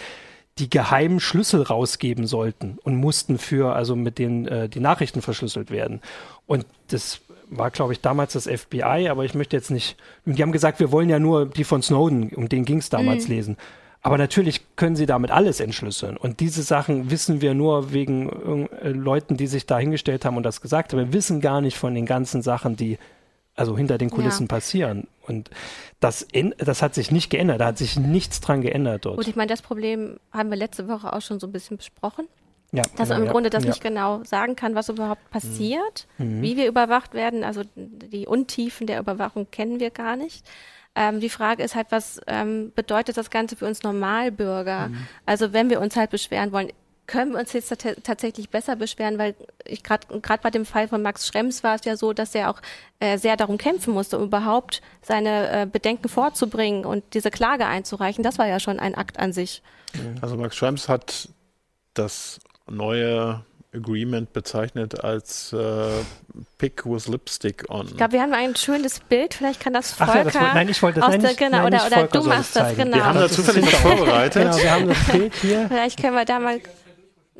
die 0.59 0.69
geheimen 0.69 1.21
Schlüssel 1.21 1.63
rausgeben 1.63 2.27
sollten 2.27 2.79
und 2.83 2.97
mussten 2.97 3.39
für, 3.39 3.77
also 3.77 3.95
mit 3.95 4.19
denen 4.19 4.49
äh, 4.49 4.69
die 4.69 4.81
Nachrichten 4.81 5.23
verschlüsselt 5.23 5.71
werden. 5.71 6.01
Und 6.47 6.67
das 6.89 7.21
war, 7.51 7.71
glaube 7.71 7.93
ich, 7.93 8.01
damals 8.01 8.35
das 8.35 8.47
FBI, 8.47 9.09
aber 9.09 9.25
ich 9.25 9.35
möchte 9.35 9.57
jetzt 9.57 9.71
nicht, 9.71 9.97
die 10.25 10.43
haben 10.43 10.53
gesagt, 10.53 10.81
wir 10.81 10.93
wollen 10.93 11.09
ja 11.09 11.19
nur 11.19 11.47
die 11.47 11.65
von 11.65 11.83
Snowden, 11.83 12.31
um 12.35 12.49
den 12.49 12.65
ging 12.65 12.79
es 12.79 12.91
damals, 12.91 13.29
mhm. 13.29 13.35
lesen. 13.35 13.57
Aber 14.01 14.17
natürlich 14.17 14.63
können 14.77 14.97
sie 14.97 15.07
damit 15.07 15.31
alles 15.31 15.61
entschlüsseln. 15.61 16.17
Und 16.17 16.41
diese 16.41 16.63
Sachen 16.63 17.11
wissen 17.11 17.41
wir 17.41 17.55
nur 17.55 17.93
wegen 17.93 18.69
äh, 18.81 18.91
Leuten, 18.91 19.37
die 19.37 19.49
sich 19.49 19.67
da 19.67 19.79
hingestellt 19.79 20.25
haben 20.25 20.37
und 20.37 20.45
das 20.45 20.61
gesagt 20.61 20.93
haben. 20.93 21.01
Wir 21.01 21.13
wissen 21.13 21.41
gar 21.41 21.61
nicht 21.61 21.77
von 21.77 21.95
den 21.95 22.07
ganzen 22.07 22.43
Sachen, 22.43 22.77
die 22.77 22.99
also 23.57 23.77
hinter 23.77 23.99
den 23.99 24.11
Kulissen 24.11 24.45
ja. 24.45 24.49
passieren. 24.49 25.09
Und 25.27 25.51
das, 25.99 26.27
das 26.59 26.81
hat 26.81 26.95
sich 26.95 27.11
nicht 27.11 27.29
geändert. 27.29 27.61
Da 27.61 27.67
hat 27.67 27.79
sich 27.79 27.99
nichts 27.99 28.41
dran 28.41 28.63
geändert 28.63 29.05
dort. 29.05 29.17
Gut, 29.17 29.27
ich 29.27 29.35
meine, 29.35 29.49
das 29.49 29.63
Problem 29.63 30.21
haben 30.33 30.51
wir 30.51 30.57
letzte 30.57 30.87
Woche 30.87 31.13
auch 31.13 31.21
schon 31.21 31.41
so 31.41 31.49
ein 31.49 31.53
bisschen 31.53 31.77
besprochen. 31.77 32.29
Ja, 32.71 32.83
dass 32.97 33.09
man 33.09 33.21
im 33.21 33.27
ja, 33.27 33.33
Grunde 33.33 33.49
das 33.49 33.65
ja. 33.65 33.71
nicht 33.71 33.83
genau 33.83 34.23
sagen 34.25 34.55
kann, 34.55 34.75
was 34.75 34.91
überhaupt 34.91 35.31
passiert, 35.31 36.07
mhm. 36.19 36.43
wie 36.43 36.57
wir 36.57 36.69
überwacht 36.69 37.15
werden. 37.15 37.43
Also 37.43 37.63
die 37.75 38.27
Untiefen 38.27 38.87
der 38.87 39.01
Überwachung 39.01 39.51
kennen 39.51 39.81
wir 39.81 39.91
gar 39.91 40.17
nicht. 40.17 40.45
Ähm, 40.95 41.21
die 41.21 41.31
Frage 41.31 41.63
ist 41.63 41.75
halt, 41.75 41.87
was 41.91 42.21
ähm, 42.27 42.73
bedeutet 42.75 43.17
das 43.17 43.31
Ganze 43.31 43.57
für 43.57 43.67
uns 43.67 43.83
Normalbürger? 43.83 44.89
Mhm. 44.89 45.07
Also 45.25 45.53
wenn 45.55 45.71
wir 45.71 45.81
uns 45.81 45.97
halt 45.97 46.11
beschweren 46.11 46.53
wollen, 46.53 46.73
können 47.07 47.33
wir 47.33 47.41
uns 47.41 47.55
jetzt 47.55 47.75
tatsächlich 48.03 48.51
besser 48.51 48.77
beschweren, 48.77 49.17
weil 49.17 49.35
ich 49.65 49.83
gerade 49.83 50.21
gerade 50.21 50.43
bei 50.43 50.51
dem 50.51 50.67
Fall 50.67 50.89
von 50.89 51.01
Max 51.01 51.27
Schrems 51.27 51.65
war 51.65 51.75
es 51.75 51.87
ja 51.87 51.97
so, 51.97 52.13
dass 52.13 52.35
er 52.35 52.51
auch 52.51 52.61
äh, 53.01 53.17
sehr 53.17 53.39
darum 53.39 53.57
kämpfen 53.57 53.95
musste, 53.95 54.19
um 54.19 54.25
überhaupt 54.25 54.83
seine 55.01 55.63
äh, 55.63 55.67
Bedenken 55.67 56.11
vorzubringen 56.11 56.85
und 56.85 57.03
diese 57.15 57.31
Klage 57.31 57.65
einzureichen. 57.65 58.23
Das 58.23 58.39
war 58.39 58.47
ja 58.47 58.61
schon 58.61 58.79
ein 58.79 58.95
Akt 58.95 59.19
an 59.19 59.33
sich. 59.33 59.63
Also 60.21 60.37
Max 60.37 60.55
Schrems 60.55 60.89
hat 60.89 61.31
das 61.95 62.41
neue 62.71 63.45
Agreement 63.75 64.33
bezeichnet 64.33 65.05
als 65.05 65.53
äh, 65.53 65.89
Pick 66.57 66.87
with 66.87 67.07
Lipstick 67.07 67.69
on. 67.69 67.87
Ich 67.87 67.97
glaube, 67.97 68.13
wir 68.13 68.23
haben 68.23 68.33
ein 68.33 68.57
schönes 68.57 69.01
Bild. 69.01 69.35
Vielleicht 69.35 69.61
kann 69.61 69.75
das 69.75 69.93
Volker. 69.93 70.13
Ach 70.13 70.17
ja, 70.17 70.25
das 70.25 70.35
wollte, 70.35 70.55
nein, 70.55 70.69
ich 70.69 70.83
wollte 70.83 71.01
das 71.01 71.19
nicht, 71.19 71.39
genau, 71.39 71.69
nein, 71.69 71.75
oder, 71.75 71.87
oder 71.87 72.07
du 72.07 72.23
machst 72.25 72.57
das, 72.57 72.77
genau. 72.77 72.97
Wir 72.97 73.05
haben 73.05 73.19
da 73.19 73.29
zufällig 73.29 73.67
was 73.67 73.81
vorbereitet. 73.81 74.43
genau, 74.43 74.57
wir 74.57 74.71
haben 74.71 74.89
das 74.89 75.05
Bild 75.05 75.35
hier. 75.37 75.67
Vielleicht 75.69 76.01
können 76.01 76.15
wir 76.15 76.25
da 76.25 76.39
mal 76.39 76.61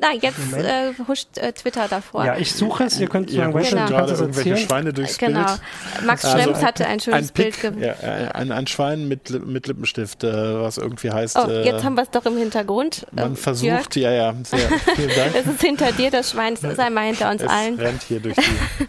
na, 0.01 0.13
jetzt 0.13 0.53
äh, 0.53 0.93
huscht 1.07 1.37
äh, 1.37 1.51
Twitter 1.51 1.87
davor. 1.89 2.25
Ja, 2.25 2.37
ich 2.37 2.53
suche 2.53 2.85
es. 2.85 2.99
Ihr 2.99 3.09
könnt 3.09 3.29
sagen, 3.29 3.53
ja, 3.53 3.69
genau. 3.69 3.87
gerade 3.87 4.13
irgendwelche 4.13 4.57
Schweine 4.57 4.93
durchs 4.93 5.17
genau. 5.17 5.45
Bild. 5.45 5.61
Max 6.05 6.23
also 6.23 6.37
Schrems 6.37 6.63
hatte 6.63 6.85
ein 6.87 6.99
schönes 7.01 7.29
ein 7.29 7.33
Pick, 7.33 7.61
Bild. 7.61 7.79
Ja, 7.79 7.95
ein, 8.31 8.51
ein 8.51 8.67
Schwein 8.67 9.07
mit, 9.09 9.29
mit 9.45 9.67
Lippenstift, 9.67 10.23
äh, 10.23 10.61
was 10.61 10.77
irgendwie 10.77 11.11
heißt. 11.11 11.37
Oh, 11.37 11.49
jetzt 11.49 11.81
äh, 11.81 11.83
haben 11.83 11.95
wir 11.95 12.03
es 12.03 12.11
doch 12.11 12.25
im 12.25 12.37
Hintergrund. 12.37 13.07
Man 13.11 13.35
versucht, 13.35 13.95
Jörg. 13.95 13.95
ja, 13.95 14.11
ja. 14.11 14.35
Sehr, 14.43 14.59
vielen 14.95 15.15
Dank. 15.15 15.35
es 15.35 15.45
ist 15.47 15.61
hinter 15.61 15.91
dir, 15.91 16.11
das 16.11 16.31
Schwein 16.31 16.53
ist 16.53 16.79
einmal 16.79 17.07
hinter 17.07 17.29
uns 17.29 17.41
es 17.41 17.49
allen. 17.49 17.75
rennt 17.75 18.03
hier 18.03 18.19
durch 18.19 18.35
die. 18.35 18.41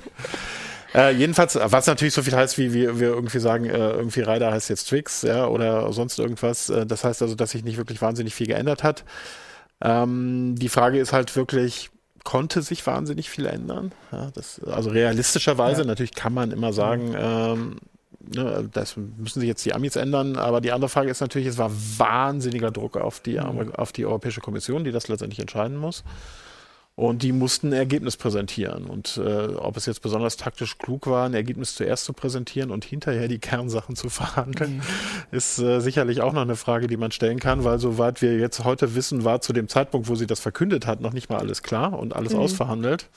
Äh, 0.92 1.12
jedenfalls, 1.12 1.56
was 1.56 1.86
natürlich 1.86 2.14
so 2.14 2.22
viel 2.24 2.34
heißt, 2.34 2.58
wie, 2.58 2.74
wie 2.74 2.98
wir 2.98 3.10
irgendwie 3.10 3.38
sagen, 3.38 3.66
äh, 3.66 3.76
irgendwie 3.76 4.22
Rider 4.22 4.50
heißt 4.50 4.68
jetzt 4.70 4.88
Twix, 4.88 5.22
ja, 5.22 5.46
oder 5.46 5.92
sonst 5.92 6.18
irgendwas. 6.18 6.68
Äh, 6.68 6.84
das 6.84 7.04
heißt 7.04 7.22
also, 7.22 7.36
dass 7.36 7.52
sich 7.52 7.62
nicht 7.62 7.76
wirklich 7.76 8.02
wahnsinnig 8.02 8.34
viel 8.34 8.48
geändert 8.48 8.82
hat. 8.82 9.04
Ähm, 9.80 10.56
die 10.56 10.68
Frage 10.68 10.98
ist 10.98 11.12
halt 11.12 11.34
wirklich, 11.36 11.90
konnte 12.24 12.62
sich 12.62 12.86
wahnsinnig 12.86 13.30
viel 13.30 13.46
ändern? 13.46 13.92
Ja, 14.12 14.30
das, 14.34 14.60
also 14.64 14.90
realistischerweise, 14.90 15.82
ja. 15.82 15.86
natürlich 15.86 16.14
kann 16.14 16.34
man 16.34 16.50
immer 16.50 16.72
sagen, 16.72 17.14
ähm, 17.16 17.76
ne, 18.20 18.68
das 18.72 18.96
müssen 18.96 19.40
sich 19.40 19.48
jetzt 19.48 19.64
die 19.64 19.74
Amis 19.74 19.96
ändern, 19.96 20.36
aber 20.36 20.60
die 20.60 20.72
andere 20.72 20.88
Frage 20.88 21.10
ist 21.10 21.20
natürlich, 21.20 21.48
es 21.48 21.58
war 21.58 21.70
wahnsinniger 21.72 22.70
Druck 22.70 22.96
auf 22.96 23.20
die, 23.20 23.38
mhm. 23.38 23.74
auf 23.74 23.92
die 23.92 24.04
Europäische 24.04 24.40
Kommission, 24.40 24.84
die 24.84 24.92
das 24.92 25.08
letztendlich 25.08 25.40
entscheiden 25.40 25.76
muss. 25.76 26.04
Und 26.96 27.22
die 27.22 27.32
mussten 27.32 27.68
ein 27.68 27.72
Ergebnis 27.72 28.18
präsentieren. 28.18 28.84
Und 28.84 29.16
äh, 29.16 29.54
ob 29.54 29.78
es 29.78 29.86
jetzt 29.86 30.02
besonders 30.02 30.36
taktisch 30.36 30.76
klug 30.76 31.06
war, 31.06 31.24
ein 31.24 31.32
Ergebnis 31.32 31.74
zuerst 31.74 32.04
zu 32.04 32.12
präsentieren 32.12 32.70
und 32.70 32.84
hinterher 32.84 33.26
die 33.26 33.38
Kernsachen 33.40 33.96
zu 33.96 34.10
verhandeln, 34.10 34.76
mhm. 34.76 34.82
ist 35.30 35.58
äh, 35.58 35.80
sicherlich 35.80 36.20
auch 36.20 36.32
noch 36.32 36.42
eine 36.42 36.56
Frage, 36.56 36.88
die 36.88 36.98
man 36.98 37.10
stellen 37.10 37.38
kann, 37.38 37.64
weil 37.64 37.78
soweit 37.78 38.20
wir 38.20 38.36
jetzt 38.36 38.64
heute 38.64 38.94
wissen, 38.94 39.24
war 39.24 39.40
zu 39.40 39.52
dem 39.52 39.68
Zeitpunkt, 39.68 40.08
wo 40.08 40.14
sie 40.14 40.26
das 40.26 40.40
verkündet 40.40 40.86
hat, 40.86 41.00
noch 41.00 41.14
nicht 41.14 41.30
mal 41.30 41.38
alles 41.38 41.62
klar 41.62 41.98
und 41.98 42.14
alles 42.14 42.34
mhm. 42.34 42.40
ausverhandelt. 42.40 43.08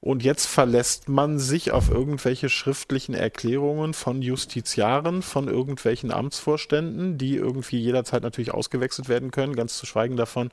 Und 0.00 0.22
jetzt 0.22 0.46
verlässt 0.46 1.08
man 1.08 1.40
sich 1.40 1.72
auf 1.72 1.90
irgendwelche 1.90 2.48
schriftlichen 2.48 3.14
Erklärungen 3.14 3.94
von 3.94 4.22
Justiziaren, 4.22 5.22
von 5.22 5.48
irgendwelchen 5.48 6.12
Amtsvorständen, 6.12 7.18
die 7.18 7.34
irgendwie 7.34 7.80
jederzeit 7.80 8.22
natürlich 8.22 8.54
ausgewechselt 8.54 9.08
werden 9.08 9.32
können, 9.32 9.56
ganz 9.56 9.76
zu 9.76 9.86
schweigen 9.86 10.16
davon, 10.16 10.50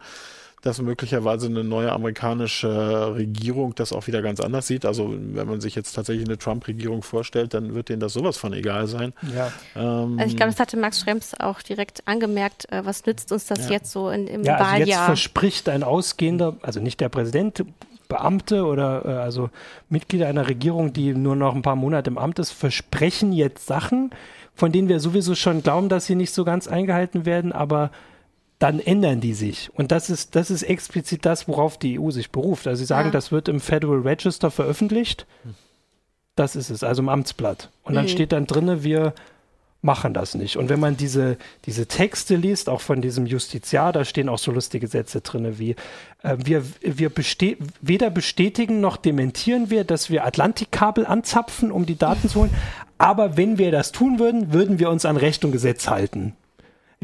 dass 0.66 0.82
möglicherweise 0.82 1.46
eine 1.46 1.64
neue 1.64 1.92
amerikanische 1.92 3.14
Regierung 3.14 3.76
das 3.76 3.94
auch 3.94 4.08
wieder 4.08 4.24
ganz 4.24 4.40
anders 4.40 4.66
sieht. 4.66 4.84
Also 4.84 5.14
wenn 5.16 5.48
man 5.48 5.62
sich 5.62 5.76
jetzt 5.76 5.94
tatsächlich 5.94 6.28
eine 6.28 6.40
Trump-Regierung 6.40 7.04
vorstellt, 7.04 7.54
dann 7.54 7.76
wird 7.76 7.90
denen 7.90 8.00
das 8.00 8.14
sowas 8.14 8.36
von 8.38 8.52
egal 8.52 8.88
sein. 8.88 9.14
Ja. 9.36 9.52
Ähm, 9.76 10.18
also 10.18 10.32
ich 10.32 10.36
glaube, 10.36 10.52
das 10.52 10.60
hatte 10.60 10.76
Max 10.76 11.00
Schrems 11.00 11.40
auch 11.40 11.62
direkt 11.62 12.08
angemerkt. 12.08 12.72
Äh, 12.72 12.84
was 12.84 13.06
nützt 13.06 13.32
uns 13.32 13.46
das 13.46 13.66
ja. 13.66 13.74
jetzt 13.74 13.92
so 13.92 14.10
in, 14.10 14.26
im 14.26 14.44
ja, 14.44 14.56
also 14.56 14.66
Wahljahr? 14.66 14.88
Jetzt 14.88 15.06
verspricht 15.06 15.70
ein 15.70 15.84
ausgehender, 15.84 16.56
also 16.64 16.80
nicht 16.80 17.00
der 17.00 17.10
Präsident, 17.10 17.64
Beamte 18.08 18.66
oder 18.66 19.06
äh, 19.06 19.10
also 19.10 19.52
Mitglieder 19.90 20.28
einer 20.28 20.48
Regierung, 20.48 20.94
die 20.94 21.14
nur 21.14 21.36
noch 21.36 21.54
ein 21.54 21.62
paar 21.62 21.76
Monate 21.76 22.10
im 22.10 22.18
Amt 22.18 22.40
ist, 22.40 22.52
versprechen 22.52 23.34
jetzt 23.34 23.68
Sachen, 23.68 24.10
von 24.56 24.72
denen 24.72 24.90
wir 24.90 25.00
sowieso 25.00 25.36
schon 25.36 25.62
glauben, 25.62 25.90
dass 25.90 26.08
sie 26.08 26.16
nicht 26.16 26.34
so 26.34 26.44
ganz 26.44 26.68
eingehalten 26.68 27.28
werden, 27.28 27.52
aber 27.52 27.92
dann 28.60 28.80
ändern 28.80 29.20
die 29.20 29.34
sich. 29.34 29.70
Und 29.74 29.92
das 29.92 30.10
ist, 30.10 30.36
das 30.36 30.50
ist 30.50 30.64
explizit 30.64 31.26
das, 31.26 31.48
worauf 31.48 31.78
die 31.78 32.00
EU 32.00 32.12
sich 32.12 32.32
beruft. 32.32 32.68
Also 32.68 32.80
sie 32.80 32.86
sagen, 32.86 33.10
ja. 33.10 33.12
das 33.12 33.32
wird 33.32 33.48
im 33.50 33.60
Federal 33.60 34.00
Register 34.00 34.50
veröffentlicht. 34.50 35.26
Das 36.36 36.56
ist 36.56 36.70
es, 36.70 36.84
also 36.84 37.02
im 37.02 37.10
Amtsblatt. 37.10 37.70
Und 37.84 37.96
dann 37.96 38.06
mhm. 38.06 38.10
steht 38.10 38.32
dann 38.32 38.48
drinne, 38.48 38.84
wir 38.84 39.14
machen 39.82 40.14
das 40.14 40.36
nicht. 40.36 40.58
Und 40.58 40.68
wenn 40.70 40.80
man 40.80 40.98
diese, 40.98 41.38
diese 41.66 41.86
Texte 41.86 42.36
liest, 42.36 42.70
auch 42.70 42.82
von 42.82 43.02
diesem 43.02 43.26
Justiziar, 43.26 43.94
da 43.94 44.04
stehen 44.04 44.30
auch 44.30 44.40
so 44.40 44.52
lustige 44.52 44.88
Sätze 44.88 45.22
drin, 45.22 45.60
wie 45.60 45.76
äh, 46.24 46.38
wir, 46.44 46.66
wir 46.82 47.10
beste 47.10 47.58
weder 47.82 48.10
bestätigen 48.10 48.82
noch 48.82 48.98
dementieren 48.98 49.70
wir, 49.70 49.84
dass 49.84 50.10
wir 50.10 50.26
Atlantikkabel 50.26 51.06
anzapfen, 51.06 51.72
um 51.72 51.86
die 51.86 51.98
Daten 51.98 52.28
zu 52.28 52.42
holen. 52.42 52.54
Aber 52.98 53.38
wenn 53.38 53.58
wir 53.58 53.72
das 53.72 53.92
tun 53.92 54.18
würden, 54.20 54.54
würden 54.54 54.80
wir 54.80 54.90
uns 54.90 55.06
an 55.06 55.18
Recht 55.18 55.46
und 55.46 55.52
Gesetz 55.52 55.88
halten. 55.88 56.36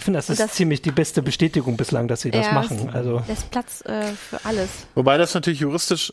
Ich 0.01 0.05
finde, 0.05 0.17
das 0.17 0.31
ist 0.31 0.39
das, 0.39 0.53
ziemlich 0.53 0.81
die 0.81 0.89
beste 0.89 1.21
Bestätigung 1.21 1.77
bislang, 1.77 2.07
dass 2.07 2.21
sie 2.21 2.31
das 2.31 2.47
ja, 2.47 2.53
machen. 2.53 2.89
Also 2.91 3.21
das 3.27 3.43
Platz 3.43 3.85
äh, 3.85 4.01
für 4.13 4.43
alles. 4.43 4.87
Wobei 4.95 5.19
das 5.19 5.35
natürlich 5.35 5.59
juristisch 5.59 6.11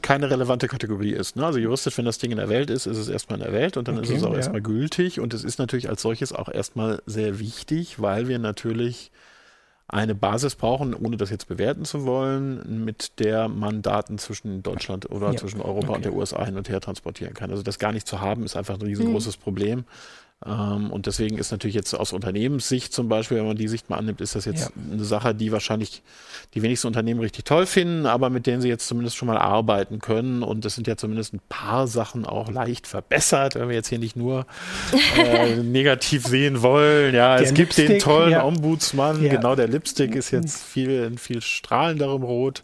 keine 0.00 0.30
relevante 0.30 0.66
Kategorie 0.66 1.12
ist. 1.12 1.36
Ne? 1.36 1.44
Also 1.44 1.58
juristisch, 1.58 1.98
wenn 1.98 2.06
das 2.06 2.16
Ding 2.16 2.30
in 2.30 2.38
der 2.38 2.48
Welt 2.48 2.70
ist, 2.70 2.86
ist 2.86 2.96
es 2.96 3.10
erstmal 3.10 3.38
in 3.38 3.44
der 3.44 3.52
Welt 3.52 3.76
und 3.76 3.86
dann 3.86 3.98
okay, 3.98 4.14
ist 4.14 4.20
es 4.20 4.24
auch 4.24 4.30
ja. 4.30 4.38
erstmal 4.38 4.62
gültig 4.62 5.20
und 5.20 5.34
es 5.34 5.44
ist 5.44 5.58
natürlich 5.58 5.90
als 5.90 6.00
solches 6.00 6.32
auch 6.32 6.48
erstmal 6.48 7.02
sehr 7.04 7.38
wichtig, 7.38 8.00
weil 8.00 8.28
wir 8.28 8.38
natürlich 8.38 9.10
eine 9.88 10.14
Basis 10.14 10.54
brauchen, 10.54 10.94
ohne 10.94 11.18
das 11.18 11.28
jetzt 11.28 11.48
bewerten 11.48 11.84
zu 11.84 12.06
wollen, 12.06 12.82
mit 12.86 13.18
der 13.18 13.48
man 13.48 13.82
Daten 13.82 14.16
zwischen 14.16 14.62
Deutschland 14.62 15.10
oder 15.10 15.32
ja. 15.32 15.36
zwischen 15.36 15.60
Europa 15.60 15.88
okay. 15.88 15.96
und 15.96 16.04
der 16.06 16.14
USA 16.14 16.46
hin 16.46 16.56
und 16.56 16.70
her 16.70 16.80
transportieren 16.80 17.34
kann. 17.34 17.50
Also 17.50 17.62
das 17.62 17.78
gar 17.78 17.92
nicht 17.92 18.08
zu 18.08 18.22
haben, 18.22 18.44
ist 18.44 18.56
einfach 18.56 18.76
ein 18.76 18.86
riesengroßes 18.86 19.36
mhm. 19.36 19.42
Problem. 19.42 19.84
Ähm, 20.46 20.92
und 20.92 21.06
deswegen 21.06 21.36
ist 21.36 21.50
natürlich 21.50 21.74
jetzt 21.74 21.94
aus 21.94 22.12
Unternehmenssicht 22.12 22.92
zum 22.92 23.08
Beispiel, 23.08 23.38
wenn 23.38 23.46
man 23.46 23.56
die 23.56 23.66
Sicht 23.66 23.90
mal 23.90 23.96
annimmt, 23.96 24.20
ist 24.20 24.36
das 24.36 24.44
jetzt 24.44 24.70
ja. 24.70 24.92
eine 24.92 25.04
Sache, 25.04 25.34
die 25.34 25.50
wahrscheinlich 25.50 26.02
die 26.54 26.62
wenigsten 26.62 26.86
Unternehmen 26.86 27.18
richtig 27.18 27.44
toll 27.44 27.66
finden, 27.66 28.06
aber 28.06 28.30
mit 28.30 28.46
denen 28.46 28.62
sie 28.62 28.68
jetzt 28.68 28.86
zumindest 28.86 29.16
schon 29.16 29.26
mal 29.26 29.36
arbeiten 29.36 29.98
können. 29.98 30.44
Und 30.44 30.64
es 30.64 30.76
sind 30.76 30.86
ja 30.86 30.96
zumindest 30.96 31.34
ein 31.34 31.40
paar 31.48 31.88
Sachen 31.88 32.24
auch 32.24 32.52
leicht 32.52 32.86
verbessert, 32.86 33.56
wenn 33.56 33.68
wir 33.68 33.74
jetzt 33.74 33.88
hier 33.88 33.98
nicht 33.98 34.14
nur 34.14 34.46
äh, 35.16 35.56
negativ 35.62 36.24
sehen 36.24 36.62
wollen. 36.62 37.16
Ja, 37.16 37.36
der 37.36 37.46
es 37.46 37.54
gibt 37.54 37.76
Lipstick, 37.76 37.88
den 37.88 37.98
tollen 37.98 38.30
ja. 38.30 38.44
Ombudsmann. 38.44 39.22
Ja. 39.22 39.34
Genau, 39.34 39.56
der 39.56 39.66
Lipstick 39.66 40.14
ist 40.14 40.30
jetzt 40.30 40.62
viel, 40.62 41.18
viel 41.18 41.42
strahlenderem 41.42 42.22
Rot 42.22 42.62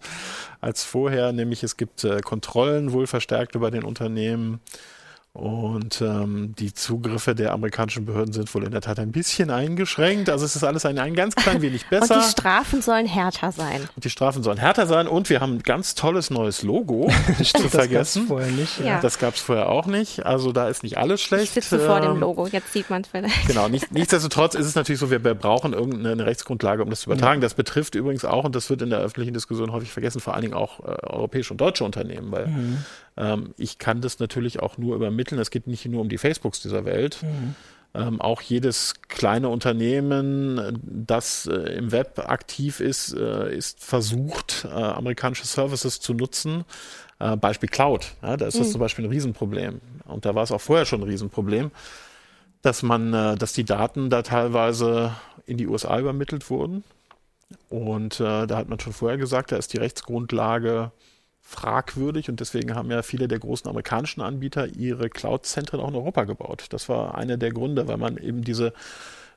als 0.61 0.85
vorher, 0.85 1.33
nämlich 1.33 1.65
es 1.65 1.77
gibt 1.77 2.05
äh, 2.05 2.21
Kontrollen 2.21 2.93
wohl 2.93 3.09
verstärkt 3.09 3.57
über 3.57 3.73
den 3.73 3.83
Unternehmen. 3.83 4.61
Und 5.35 6.01
ähm, 6.01 6.55
die 6.61 6.73
Zugriffe 6.73 7.35
der 7.35 7.53
amerikanischen 7.53 8.05
Behörden 8.05 8.33
sind 8.33 8.55
wohl 8.55 8.63
in 8.63 8.71
der 8.71 8.81
Tat 8.81 9.01
ein 9.01 9.11
bisschen 9.11 9.51
eingeschränkt. 9.51 10.31
Also 10.31 10.45
es 10.45 10.55
ist 10.55 10.63
alles 10.63 10.87
ein, 10.87 10.97
ein 10.97 11.15
ganz 11.15 11.35
klein 11.35 11.61
wenig 11.61 11.87
besser. 11.91 12.15
Und 12.15 12.25
die 12.25 12.31
Strafen 12.31 12.83
sollen 12.83 13.07
härter 13.07 13.51
sein. 13.51 13.81
Und 13.97 14.05
die 14.05 14.11
Strafen 14.11 14.45
sollen 14.45 14.59
härter 14.59 14.87
sein. 14.87 15.09
Und 15.09 15.31
wir 15.31 15.41
haben 15.41 15.55
ein 15.55 15.63
ganz 15.65 15.97
tolles 15.97 16.31
neues 16.31 16.63
Logo, 16.63 17.11
nicht 17.41 17.59
zu 17.59 17.69
vergessen. 17.69 18.29
Das 18.29 18.29
gab 18.29 18.29
es 18.29 18.29
vorher 18.29 18.53
nicht. 18.53 18.81
Ja. 18.81 19.01
Das 19.01 19.19
gab 19.19 19.35
es 19.35 19.41
vorher 19.41 19.69
auch 19.71 19.87
nicht. 19.87 20.25
Also 20.25 20.53
da 20.53 20.69
ist 20.69 20.85
nicht 20.85 20.99
alles 20.99 21.21
schlecht. 21.21 21.57
Ich 21.57 21.65
sitze 21.65 21.81
ähm, 21.81 21.87
vor 21.87 22.01
dem 22.01 22.13
ähm, 22.13 22.21
Logo, 22.21 22.47
jetzt 22.47 22.73
sieht 22.73 22.89
man 22.89 23.03
es 23.03 23.09
vielleicht. 23.09 23.49
Genau, 23.49 23.67
nicht, 23.67 23.91
nichtsdestotrotz 23.91 24.55
ist 24.55 24.67
es 24.67 24.77
natürlich 24.77 25.01
so, 25.01 25.11
wir 25.11 25.19
brauchen 25.19 25.73
irgendeine 25.73 26.27
Rechtsgrundlage, 26.27 26.85
um 26.85 26.91
das 26.91 27.01
zu 27.01 27.11
übertragen. 27.11 27.41
Ja. 27.41 27.47
Das 27.47 27.55
betrifft 27.55 27.97
übrigens 27.97 28.25
auch, 28.25 28.45
und 28.45 28.55
das 28.55 28.71
wird 28.71 28.83
in 28.83 28.91
der 28.91 29.01
öffentlichen 29.01 29.35
Diskussion 29.35 29.73
häufig 29.73 29.91
vergessen, 29.91 30.21
vor 30.21 30.35
allen 30.35 30.43
Dingen 30.43 30.55
auch 30.55 30.79
äh, 30.79 30.95
europäische 31.03 31.55
und 31.55 31.61
deutsche 31.61 31.83
Unternehmen, 31.83 32.31
weil 32.31 32.47
mhm. 32.47 32.85
Ähm, 33.17 33.55
ich 33.57 33.79
kann 33.79 34.01
das 34.01 34.19
natürlich 34.19 34.61
auch 34.61 34.79
nur 34.79 34.97
übermitteln. 34.97 35.41
Es 35.41 35.51
geht 35.51 35.67
nicht 35.67 35.87
nur 35.87 36.01
um 36.01 36.09
die 36.09 36.19
Facebooks 36.19 36.61
dieser 36.61 36.85
Welt. 36.85 37.23
Mhm. 37.23 37.55
Ähm, 37.97 38.21
auch 38.21 38.41
jedes 38.41 38.95
kleine 39.07 39.49
Unternehmen, 39.49 40.81
das 40.83 41.47
äh, 41.47 41.55
im 41.77 41.93
Web 41.93 42.19
aktiv 42.19 42.81
ist, 42.81 43.15
äh, 43.15 43.55
ist 43.55 43.85
versucht, 43.85 44.65
äh, 44.65 44.69
amerikanische 44.69 45.47
Services 45.47 46.01
zu 46.01 46.13
nutzen. 46.13 46.65
Äh, 47.21 47.37
Beispiel 47.37 47.69
Cloud. 47.69 48.15
Ja, 48.21 48.37
da 48.37 48.47
ist 48.47 48.59
das 48.59 48.69
mhm. 48.69 48.73
zum 48.73 48.81
Beispiel 48.81 49.05
ein 49.05 49.11
Riesenproblem. 49.11 49.81
Und 50.07 50.27
da 50.27 50.35
war 50.35 50.43
es 50.43 50.51
auch 50.51 50.61
vorher 50.61 50.87
schon 50.87 51.03
ein 51.03 51.09
Riesenproblem, 51.09 51.71
dass 52.63 52.83
man, 52.83 53.15
äh, 53.15 53.37
dass 53.37 53.53
die 53.53 53.65
Daten 53.65 54.11
da 54.11 54.23
teilweise 54.23 55.15
in 55.47 55.57
die 55.57 55.69
USA 55.69 55.99
übermittelt 56.01 56.51
wurden. 56.51 56.83
Und 57.69 58.19
äh, 58.19 58.47
da 58.47 58.57
hat 58.57 58.69
man 58.69 58.81
schon 58.81 58.93
vorher 58.93 59.19
gesagt, 59.19 59.53
da 59.53 59.57
ist 59.57 59.73
die 59.73 59.79
Rechtsgrundlage 59.79 60.91
fragwürdig 61.45 62.31
und 62.31 62.41
deswegen 62.41 62.75
haben 62.75 62.91
ja 62.91 63.03
viele 63.03 63.29
der 63.29 63.39
großen 63.39 63.69
amerikanischen 63.69 64.23
Anbieter 64.23 64.67
ihre 64.67 65.11
Cloud-Zentren 65.11 65.79
auch 65.79 65.89
in 65.89 65.95
Europa 65.95 66.25
gebaut. 66.25 66.67
Das 66.71 66.89
war 66.89 67.17
einer 67.17 67.37
der 67.37 67.53
Gründe, 67.53 67.87
weil 67.87 67.99
man 67.99 68.17
eben 68.17 68.43
diese 68.43 68.73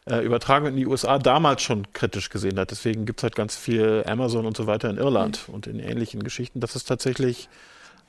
äh, 0.06 0.26
Übertragung 0.26 0.70
in 0.70 0.76
die 0.78 0.88
USA 0.88 1.20
damals 1.20 1.62
schon 1.62 1.92
kritisch 1.92 2.30
gesehen 2.30 2.58
hat. 2.58 2.72
Deswegen 2.72 3.06
gibt 3.06 3.20
es 3.20 3.24
halt 3.24 3.36
ganz 3.36 3.58
viel 3.58 4.04
Amazon 4.08 4.46
und 4.46 4.56
so 4.56 4.68
weiter 4.68 4.90
in 4.90 4.98
Irland 4.98 5.48
mhm. 5.48 5.54
und 5.54 5.68
in 5.68 5.80
ähnlichen 5.80 6.24
Geschichten. 6.24 6.62
Das 6.62 6.76
ist 6.76 6.86
tatsächlich 6.86 7.50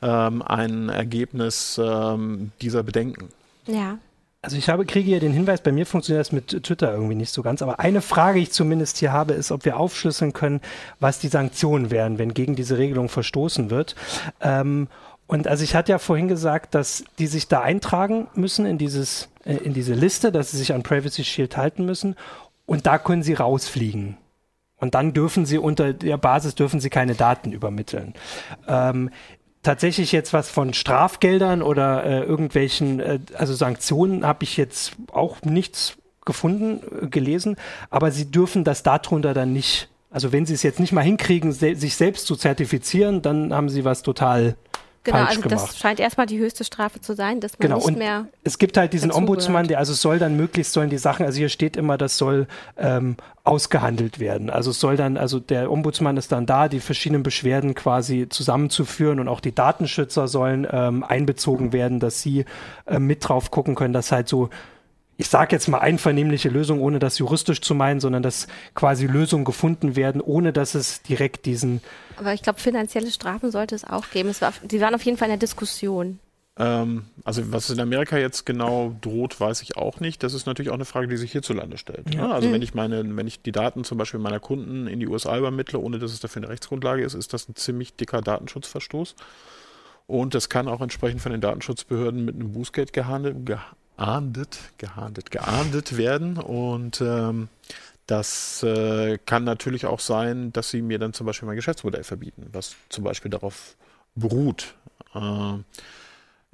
ähm, 0.01 0.43
ein 0.43 0.89
Ergebnis 0.89 1.79
ähm, 1.83 2.53
dieser 2.63 2.85
Bedenken. 2.85 3.29
Ja. 3.67 3.99
Also 4.41 4.57
ich 4.57 4.69
habe, 4.69 4.87
kriege 4.87 5.07
hier 5.07 5.19
den 5.19 5.33
Hinweis, 5.33 5.63
bei 5.63 5.73
mir 5.73 5.85
funktioniert 5.85 6.21
das 6.21 6.31
mit 6.31 6.63
Twitter 6.63 6.93
irgendwie 6.93 7.17
nicht 7.17 7.33
so 7.33 7.43
ganz, 7.43 7.61
aber 7.61 7.81
eine 7.81 8.01
Frage, 8.01 8.39
die 8.39 8.45
ich 8.45 8.53
zumindest 8.53 8.99
hier 8.99 9.13
habe, 9.13 9.33
ist, 9.35 9.51
ob 9.51 9.65
wir 9.65 9.77
aufschlüsseln 9.77 10.33
können, 10.33 10.61
was 11.01 11.19
die 11.19 11.27
Sanktionen 11.27 11.91
wären, 11.91 12.19
wenn 12.19 12.35
gegen 12.35 12.55
diese 12.55 12.79
Regelung 12.79 13.09
verstoßen 13.09 13.71
wird. 13.71 13.97
Ähm, 14.41 14.87
und 15.27 15.49
also 15.49 15.65
ich 15.65 15.75
hatte 15.75 15.91
ja 15.91 15.99
vorhin 15.99 16.29
gesagt, 16.29 16.77
dass 16.77 17.05
die 17.19 17.27
sich 17.27 17.49
da 17.49 17.63
eintragen 17.63 18.29
müssen 18.35 18.65
in 18.65 18.79
dieses, 18.79 19.29
äh, 19.45 19.57
in 19.57 19.75
diese 19.75 19.95
Liste, 19.95 20.31
dass 20.31 20.53
sie 20.53 20.59
sich 20.59 20.73
an 20.73 20.85
Privacy 20.85 21.25
Shield 21.25 21.57
halten 21.57 21.85
müssen 21.85 22.15
und 22.65 22.87
da 22.87 22.99
können 22.99 23.25
sie 23.25 23.35
rausfliegen. 23.35 24.19
Und 24.81 24.95
dann 24.95 25.13
dürfen 25.13 25.45
sie 25.45 25.59
unter 25.59 25.93
der 25.93 26.17
Basis 26.17 26.55
dürfen 26.55 26.79
sie 26.79 26.91
keine 26.91 27.17
Daten 27.17 27.51
übermitteln. 27.51 28.15
Ähm, 28.69 29.11
tatsächlich 29.63 30.13
jetzt 30.13 30.33
was 30.33 30.51
von 30.51 30.75
Strafgeldern 30.75 31.63
oder 31.63 32.05
äh, 32.05 32.21
irgendwelchen, 32.21 33.01
äh, 33.01 33.19
also 33.35 33.55
Sanktionen 33.55 34.27
habe 34.27 34.45
ich 34.45 34.57
jetzt 34.57 34.93
auch 35.13 35.43
nichts 35.43 35.97
gefunden, 36.25 36.81
äh, 37.05 37.07
gelesen, 37.09 37.57
aber 37.91 38.11
sie 38.11 38.31
dürfen 38.31 38.65
das 38.65 38.83
darunter 38.83 39.35
dann 39.35 39.53
nicht, 39.53 39.89
also 40.11 40.33
wenn 40.33 40.47
sie 40.47 40.55
es 40.55 40.63
jetzt 40.63 40.81
nicht 40.81 40.93
mal 40.93 41.03
hinkriegen, 41.03 41.53
se 41.53 41.75
sich 41.75 41.97
selbst 41.97 42.27
zu 42.27 42.37
zertifizieren, 42.37 43.23
dann 43.23 43.53
haben 43.53 43.69
sie 43.69 43.85
was 43.85 44.03
total 44.03 44.57
Genau, 45.13 45.25
also 45.25 45.41
gemacht. 45.41 45.69
das 45.69 45.79
scheint 45.79 46.01
erstmal 46.01 46.27
die 46.27 46.39
höchste 46.39 46.65
Strafe 46.65 47.01
zu 47.01 47.15
sein, 47.15 47.41
dass 47.41 47.59
man 47.59 47.69
genau. 47.69 47.77
nicht 47.77 47.87
und 47.87 47.99
mehr. 47.99 48.27
Es 48.45 48.59
gibt 48.59 48.77
halt 48.77 48.93
diesen 48.93 49.11
Ombudsmann, 49.11 49.69
der 49.69 49.79
also 49.79 49.95
soll 49.95 50.19
dann 50.19 50.37
möglichst 50.37 50.73
sollen 50.73 50.91
die 50.91 50.99
Sachen, 50.99 51.25
also 51.25 51.39
hier 51.39 51.49
steht 51.49 51.77
immer, 51.77 51.99
das 51.99 52.19
soll 52.19 52.47
ähm, 52.77 53.17
ausgehandelt 53.45 54.19
werden. 54.19 54.51
Also 54.51 54.71
es 54.71 54.81
soll 54.81 54.97
dann, 54.97 55.17
also 55.17 55.41
der 55.41 55.71
Ombudsmann 55.71 56.17
ist 56.17 56.33
dann 56.33 56.47
da, 56.47 56.69
die 56.69 56.81
verschiedenen 56.81 57.23
Beschwerden 57.23 57.75
quasi 57.75 58.29
zusammenzuführen 58.29 59.21
und 59.21 59.29
auch 59.29 59.41
die 59.41 59.55
Datenschützer 59.55 60.29
sollen 60.29 60.67
ähm, 60.71 61.03
einbezogen 61.03 61.73
werden, 61.73 62.01
dass 62.01 62.21
sie 62.21 62.45
äh, 62.87 62.99
mit 62.99 63.27
drauf 63.27 63.51
gucken 63.51 63.75
können, 63.75 63.95
dass 63.95 64.13
halt 64.13 64.29
so 64.29 64.51
ich 65.21 65.29
sage 65.29 65.55
jetzt 65.57 65.67
mal 65.67 65.79
einvernehmliche 65.79 66.49
Lösung, 66.49 66.81
ohne 66.81 67.01
das 67.01 67.19
juristisch 67.19 67.61
zu 67.61 67.75
meinen, 67.75 67.99
sondern 67.99 68.23
dass 68.23 68.47
quasi 68.75 69.07
Lösungen 69.07 69.45
gefunden 69.45 69.97
werden, 69.97 70.21
ohne 70.21 70.53
dass 70.53 70.77
es 70.77 71.03
direkt 71.03 71.45
diesen. 71.45 71.81
Aber 72.19 72.35
ich 72.35 72.43
glaube, 72.43 72.61
finanzielle 72.61 73.11
Strafen 73.11 73.51
sollte 73.51 73.75
es 73.75 73.85
auch 73.85 74.11
geben. 74.11 74.29
Es 74.29 74.43
war, 74.43 74.53
die 74.63 74.81
waren 74.81 74.95
auf 74.95 75.03
jeden 75.03 75.17
Fall 75.17 75.27
in 75.27 75.33
der 75.33 75.39
Diskussion. 75.39 76.19
Ähm, 76.59 77.05
also 77.25 77.53
was 77.53 77.71
in 77.71 77.79
Amerika 77.79 78.19
jetzt 78.19 78.45
genau 78.45 78.97
droht, 79.01 79.41
weiß 79.41 79.63
ich 79.63 79.77
auch 79.77 80.01
nicht. 80.01 80.23
Das 80.23 80.35
ist 80.35 80.47
natürlich 80.47 80.71
auch 80.71 80.75
eine 80.75 80.85
Frage, 80.85 81.07
die 81.07 81.17
sich 81.17 81.31
hierzulande 81.31 81.79
stellt. 81.79 82.13
Ja. 82.13 82.27
Ne? 82.27 82.35
Also 82.35 82.49
mhm. 82.49 82.55
wenn 82.55 82.63
ich 82.63 82.75
meine, 82.75 83.17
wenn 83.17 83.27
ich 83.29 83.43
die 83.43 83.53
Daten 83.53 83.85
zum 83.85 83.97
Beispiel 83.97 84.19
meiner 84.19 84.41
Kunden 84.41 84.89
in 84.89 84.99
die 84.99 85.07
USA 85.07 85.39
übermittle, 85.39 85.79
ohne 85.79 85.99
dass 86.01 86.13
es 86.13 86.21
dafür 86.21 86.43
eine 86.43 86.51
Rechtsgrundlage 86.51 87.05
ist, 87.05 87.15
ist 87.15 87.33
das 87.33 87.49
ein 87.49 87.55
ziemlich 87.55 87.95
dicker 87.95 88.21
Datenschutzverstoß. 88.21 89.15
Und 90.09 90.35
das 90.35 90.49
kann 90.49 90.69
auch 90.69 90.81
entsprechend 90.81 91.21
von 91.21 91.33
den 91.33 91.41
Datenschutzbehörden 91.41 92.25
mit 92.25 92.35
einem 92.35 92.53
Bußgeld 92.53 92.93
gehandelt, 92.93 93.37
geahndet, 93.97 94.59
geahndet, 94.79 95.31
geahndet 95.31 95.97
werden. 95.97 96.39
Und 96.39 97.01
ähm, 97.01 97.49
das 98.09 98.63
äh, 98.63 99.19
kann 99.19 99.45
natürlich 99.45 99.85
auch 99.85 100.01
sein, 100.01 100.51
dass 100.53 100.71
sie 100.71 100.81
mir 100.81 100.99
dann 100.99 101.13
zum 101.13 101.27
Beispiel 101.27 101.47
mein 101.47 101.57
Geschäftsmodell 101.57 102.05
verbieten, 102.05 102.49
was 102.53 102.75
zum 102.89 103.05
Beispiel 103.05 103.31
darauf 103.31 103.77
beruht. 104.15 104.75
Äh, 105.15 105.59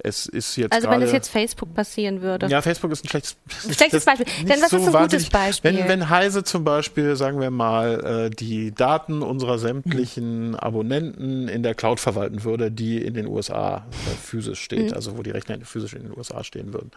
es 0.05 0.25
ist 0.27 0.55
jetzt 0.55 0.73
also 0.73 0.89
wenn 0.89 1.01
es 1.01 1.11
jetzt 1.11 1.29
Facebook 1.29 1.73
passieren 1.73 2.21
würde. 2.21 2.47
Ja, 2.47 2.61
Facebook 2.61 2.91
ist 2.91 3.03
ein 3.03 3.09
schlechtes, 3.09 3.37
schlechtes 3.71 4.05
Beispiel. 4.05 4.25
Denn 4.43 4.61
was 4.61 4.69
so 4.69 4.77
ist 4.77 4.95
ein 4.95 5.01
gutes 5.03 5.29
Beispiel? 5.29 5.77
Wenn, 5.77 5.87
wenn 5.87 6.09
Heise 6.09 6.43
zum 6.43 6.63
Beispiel, 6.63 7.15
sagen 7.15 7.39
wir 7.39 7.51
mal, 7.51 8.27
äh, 8.27 8.29
die 8.29 8.71
Daten 8.71 9.21
unserer 9.21 9.57
sämtlichen 9.57 10.49
mhm. 10.49 10.55
Abonnenten 10.55 11.47
in 11.47 11.63
der 11.63 11.75
Cloud 11.75 11.99
verwalten 11.99 12.43
würde, 12.43 12.71
die 12.71 13.01
in 13.01 13.13
den 13.13 13.27
USA 13.27 13.77
äh, 13.77 14.15
physisch 14.21 14.61
steht, 14.61 14.91
mhm. 14.91 14.93
also 14.93 15.17
wo 15.17 15.23
die 15.23 15.31
Rechner 15.31 15.57
physisch 15.63 15.93
in 15.93 16.03
den 16.03 16.17
USA 16.17 16.43
stehen 16.43 16.73
würden, 16.73 16.91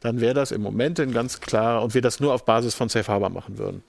dann 0.00 0.20
wäre 0.20 0.34
das 0.34 0.50
im 0.50 0.62
Moment 0.62 0.98
ein 1.00 1.12
ganz 1.12 1.40
klar, 1.40 1.82
und 1.82 1.94
wir 1.94 2.02
das 2.02 2.20
nur 2.20 2.34
auf 2.34 2.44
Basis 2.44 2.74
von 2.74 2.88
Safe 2.88 3.10
Harbor 3.10 3.30
machen 3.30 3.58
würden 3.58 3.82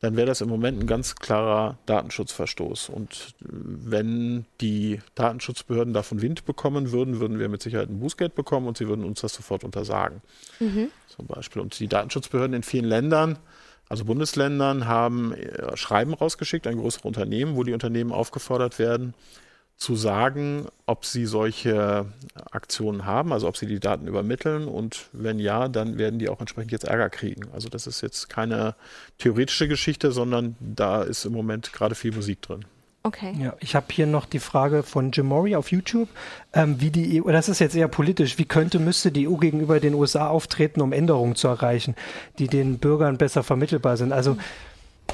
dann 0.00 0.16
wäre 0.16 0.26
das 0.26 0.42
im 0.42 0.48
Moment 0.48 0.80
ein 0.80 0.86
ganz 0.86 1.14
klarer 1.14 1.78
Datenschutzverstoß. 1.86 2.90
Und 2.90 3.34
wenn 3.40 4.44
die 4.60 5.00
Datenschutzbehörden 5.14 5.94
davon 5.94 6.20
Wind 6.20 6.44
bekommen 6.44 6.92
würden, 6.92 7.18
würden 7.18 7.38
wir 7.38 7.48
mit 7.48 7.62
Sicherheit 7.62 7.88
ein 7.88 8.00
Bußgeld 8.00 8.34
bekommen 8.34 8.66
und 8.68 8.76
sie 8.76 8.88
würden 8.88 9.04
uns 9.04 9.22
das 9.22 9.32
sofort 9.32 9.64
untersagen. 9.64 10.20
Mhm. 10.60 10.88
Zum 11.08 11.26
Beispiel. 11.26 11.62
Und 11.62 11.78
die 11.80 11.88
Datenschutzbehörden 11.88 12.54
in 12.54 12.62
vielen 12.62 12.84
Ländern, 12.84 13.38
also 13.88 14.04
Bundesländern, 14.04 14.86
haben 14.86 15.32
äh, 15.32 15.76
Schreiben 15.76 16.12
rausgeschickt 16.12 16.66
an 16.66 16.76
größere 16.76 17.08
Unternehmen, 17.08 17.56
wo 17.56 17.62
die 17.62 17.72
Unternehmen 17.72 18.12
aufgefordert 18.12 18.78
werden, 18.78 19.14
zu 19.76 19.94
sagen, 19.94 20.66
ob 20.86 21.04
sie 21.04 21.26
solche 21.26 22.06
Aktionen 22.50 23.04
haben, 23.04 23.32
also 23.32 23.46
ob 23.46 23.56
sie 23.56 23.66
die 23.66 23.80
Daten 23.80 24.06
übermitteln 24.06 24.68
und 24.68 25.08
wenn 25.12 25.38
ja, 25.38 25.68
dann 25.68 25.98
werden 25.98 26.18
die 26.18 26.30
auch 26.30 26.40
entsprechend 26.40 26.72
jetzt 26.72 26.84
Ärger 26.84 27.10
kriegen. 27.10 27.42
Also 27.52 27.68
das 27.68 27.86
ist 27.86 28.00
jetzt 28.00 28.30
keine 28.30 28.74
theoretische 29.18 29.68
Geschichte, 29.68 30.12
sondern 30.12 30.56
da 30.60 31.02
ist 31.02 31.26
im 31.26 31.32
Moment 31.32 31.72
gerade 31.74 31.94
viel 31.94 32.12
Musik 32.12 32.40
drin. 32.40 32.64
Okay. 33.02 33.34
Ja, 33.38 33.54
ich 33.60 33.76
habe 33.76 33.86
hier 33.90 34.06
noch 34.06 34.24
die 34.24 34.40
Frage 34.40 34.82
von 34.82 35.12
Jim 35.12 35.26
Mori 35.26 35.54
auf 35.54 35.70
YouTube, 35.70 36.08
ähm, 36.54 36.80
wie 36.80 36.90
die 36.90 37.22
EU, 37.22 37.30
das 37.30 37.48
ist 37.48 37.60
jetzt 37.60 37.76
eher 37.76 37.86
politisch, 37.86 38.36
wie 38.38 38.46
könnte, 38.46 38.80
müsste 38.80 39.12
die 39.12 39.28
EU 39.28 39.36
gegenüber 39.36 39.78
den 39.78 39.94
USA 39.94 40.26
auftreten, 40.26 40.80
um 40.80 40.92
Änderungen 40.92 41.36
zu 41.36 41.46
erreichen, 41.46 41.94
die 42.40 42.48
den 42.48 42.78
Bürgern 42.78 43.16
besser 43.16 43.44
vermittelbar 43.44 43.96
sind? 43.96 44.12
Also 44.12 44.34
mhm 44.34 44.40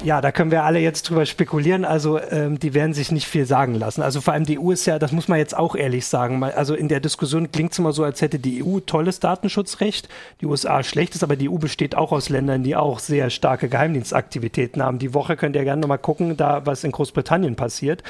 ja, 0.01 0.21
da 0.21 0.31
können 0.31 0.51
wir 0.51 0.63
alle 0.63 0.79
jetzt 0.79 1.09
drüber 1.09 1.25
spekulieren. 1.25 1.85
Also 1.85 2.19
ähm, 2.19 2.59
die 2.59 2.73
werden 2.73 2.93
sich 2.93 3.11
nicht 3.11 3.27
viel 3.27 3.45
sagen 3.45 3.75
lassen. 3.75 4.01
Also 4.01 4.21
vor 4.21 4.33
allem 4.33 4.45
die 4.45 4.59
EU 4.59 4.71
ist 4.71 4.85
ja, 4.85 4.99
das 4.99 5.11
muss 5.11 5.27
man 5.27 5.37
jetzt 5.37 5.55
auch 5.55 5.75
ehrlich 5.75 6.07
sagen. 6.07 6.43
Also 6.43 6.73
in 6.73 6.87
der 6.87 6.99
Diskussion 6.99 7.51
klingt 7.51 7.73
es 7.73 7.79
immer 7.79 7.93
so, 7.93 8.03
als 8.03 8.21
hätte 8.21 8.39
die 8.39 8.63
EU 8.63 8.79
tolles 8.79 9.19
Datenschutzrecht, 9.19 10.09
die 10.41 10.45
USA 10.45 10.83
schlechtes, 10.83 11.23
aber 11.23 11.35
die 11.35 11.49
EU 11.49 11.57
besteht 11.57 11.95
auch 11.95 12.11
aus 12.11 12.29
Ländern, 12.29 12.63
die 12.63 12.75
auch 12.75 12.99
sehr 12.99 13.29
starke 13.29 13.69
Geheimdienstaktivitäten 13.69 14.81
haben. 14.81 14.99
Die 14.99 15.13
Woche 15.13 15.37
könnt 15.37 15.55
ihr 15.55 15.63
gerne 15.63 15.81
nochmal 15.81 15.99
gucken, 15.99 16.35
da 16.35 16.65
was 16.65 16.83
in 16.83 16.91
Großbritannien 16.91 17.55
passiert. 17.55 18.03